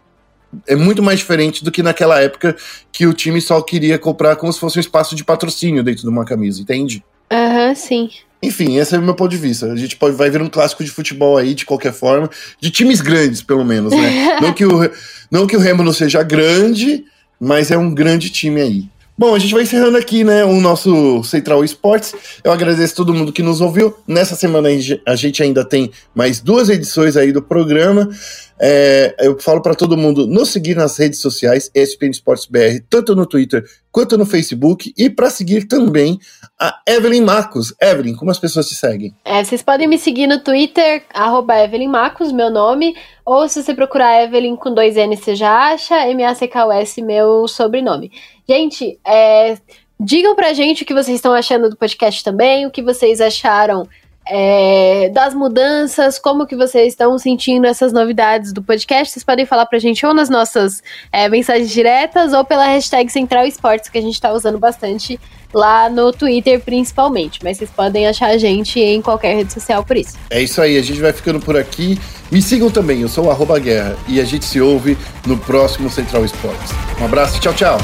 É 0.67 0.75
muito 0.75 1.01
mais 1.01 1.19
diferente 1.19 1.63
do 1.63 1.71
que 1.71 1.81
naquela 1.81 2.19
época 2.21 2.55
que 2.91 3.07
o 3.07 3.13
time 3.13 3.41
só 3.41 3.59
queria 3.61 3.97
comprar 3.97 4.35
como 4.35 4.53
se 4.53 4.59
fosse 4.59 4.77
um 4.77 4.81
espaço 4.81 5.15
de 5.15 5.23
patrocínio 5.23 5.83
dentro 5.83 6.03
de 6.03 6.09
uma 6.09 6.25
camisa, 6.25 6.61
entende? 6.61 7.03
Aham, 7.31 7.69
uhum, 7.69 7.75
sim. 7.75 8.09
Enfim, 8.43 8.77
esse 8.77 8.93
é 8.93 8.99
o 8.99 9.01
meu 9.01 9.15
ponto 9.15 9.31
de 9.31 9.37
vista. 9.37 9.71
A 9.71 9.75
gente 9.75 9.95
pode, 9.95 10.15
vai 10.15 10.29
ver 10.29 10.41
um 10.41 10.49
clássico 10.49 10.83
de 10.83 10.91
futebol 10.91 11.37
aí, 11.37 11.55
de 11.55 11.65
qualquer 11.65 11.93
forma, 11.93 12.29
de 12.59 12.69
times 12.69 12.99
grandes, 12.99 13.41
pelo 13.41 13.63
menos, 13.63 13.93
né? 13.93 14.37
não, 14.41 14.53
que 14.53 14.65
o, 14.65 14.91
não 15.31 15.47
que 15.47 15.55
o 15.55 15.59
Remo 15.59 15.81
não 15.81 15.93
seja 15.93 16.21
grande, 16.21 17.05
mas 17.39 17.71
é 17.71 17.77
um 17.77 17.93
grande 17.93 18.29
time 18.29 18.61
aí. 18.61 18.85
Bom, 19.15 19.35
a 19.35 19.39
gente 19.39 19.53
vai 19.53 19.61
encerrando 19.61 19.95
aqui, 19.95 20.23
né, 20.23 20.43
o 20.43 20.59
nosso 20.59 21.23
Central 21.23 21.63
Esportes. 21.63 22.15
Eu 22.43 22.51
agradeço 22.51 22.95
todo 22.95 23.13
mundo 23.13 23.31
que 23.31 23.43
nos 23.43 23.61
ouviu. 23.61 23.95
Nessa 24.07 24.35
semana 24.35 24.69
a 25.05 25.15
gente 25.15 25.43
ainda 25.43 25.63
tem 25.63 25.91
mais 26.15 26.39
duas 26.39 26.67
edições 26.67 27.15
aí 27.15 27.31
do 27.31 27.41
programa. 27.41 28.09
É, 28.59 29.15
eu 29.19 29.39
falo 29.39 29.61
para 29.61 29.75
todo 29.75 29.97
mundo 29.97 30.27
nos 30.27 30.49
seguir 30.49 30.75
nas 30.75 30.97
redes 30.97 31.19
sociais, 31.19 31.69
ESPN 31.73 32.11
Esportes 32.11 32.45
BR, 32.45 32.83
tanto 32.89 33.15
no 33.15 33.25
Twitter 33.25 33.63
quanto 33.91 34.17
no 34.17 34.25
Facebook, 34.25 34.93
e 34.97 35.09
para 35.09 35.29
seguir 35.29 35.67
também 35.67 36.19
a 36.59 36.79
Evelyn 36.87 37.21
Marcos. 37.21 37.73
Evelyn, 37.81 38.15
como 38.15 38.31
as 38.31 38.39
pessoas 38.39 38.67
te 38.67 38.75
seguem? 38.75 39.13
É, 39.23 39.43
vocês 39.43 39.61
podem 39.61 39.87
me 39.87 39.97
seguir 39.97 40.27
no 40.27 40.39
Twitter, 40.39 41.03
arroba 41.13 41.59
Evelyn 41.59 41.89
Marcos, 41.89 42.31
meu 42.31 42.49
nome, 42.49 42.95
ou 43.25 43.47
se 43.47 43.61
você 43.61 43.73
procurar 43.73 44.23
Evelyn 44.23 44.55
com 44.55 44.73
dois 44.73 44.97
N, 44.97 45.15
você 45.15 45.35
já 45.35 45.73
acha, 45.73 46.07
M-A-C-K-U-S, 46.07 47.01
meu 47.01 47.47
sobrenome. 47.47 48.11
Gente, 48.49 48.99
é, 49.05 49.57
digam 49.99 50.35
pra 50.35 50.53
gente 50.53 50.83
o 50.83 50.85
que 50.85 50.93
vocês 50.93 51.15
estão 51.15 51.33
achando 51.33 51.69
do 51.69 51.77
podcast 51.77 52.23
também, 52.23 52.65
o 52.65 52.71
que 52.71 52.81
vocês 52.81 53.21
acharam 53.21 53.87
é, 54.27 55.09
das 55.13 55.33
mudanças, 55.33 56.17
como 56.17 56.45
que 56.45 56.55
vocês 56.55 56.93
estão 56.93 57.17
sentindo 57.17 57.65
essas 57.65 57.91
novidades 57.91 58.53
do 58.53 58.61
podcast. 58.61 59.11
Vocês 59.13 59.23
podem 59.23 59.45
falar 59.45 59.65
pra 59.65 59.79
gente 59.79 60.05
ou 60.05 60.13
nas 60.13 60.29
nossas 60.29 60.81
é, 61.11 61.27
mensagens 61.27 61.69
diretas 61.69 62.33
ou 62.33 62.43
pela 62.45 62.65
hashtag 62.65 63.11
Central 63.11 63.45
Esportes, 63.45 63.89
que 63.89 63.97
a 63.97 64.01
gente 64.01 64.19
tá 64.19 64.31
usando 64.31 64.57
bastante 64.59 65.19
lá 65.53 65.89
no 65.89 66.11
Twitter 66.11 66.59
principalmente. 66.59 67.39
Mas 67.43 67.57
vocês 67.57 67.69
podem 67.69 68.07
achar 68.07 68.27
a 68.27 68.37
gente 68.37 68.79
em 68.79 69.01
qualquer 69.01 69.35
rede 69.35 69.53
social 69.53 69.83
por 69.83 69.97
isso. 69.97 70.17
É 70.29 70.41
isso 70.41 70.61
aí, 70.61 70.77
a 70.77 70.81
gente 70.81 70.99
vai 70.99 71.13
ficando 71.13 71.39
por 71.39 71.57
aqui. 71.57 71.99
Me 72.31 72.41
sigam 72.41 72.71
também, 72.71 73.01
eu 73.01 73.09
sou 73.09 73.25
o 73.27 73.59
Guerra 73.59 73.95
e 74.07 74.19
a 74.19 74.25
gente 74.25 74.45
se 74.45 74.59
ouve 74.59 74.97
no 75.27 75.37
próximo 75.37 75.89
Central 75.89 76.25
Esportes. 76.25 76.71
Um 76.99 77.05
abraço, 77.05 77.39
tchau, 77.39 77.53
tchau. 77.53 77.77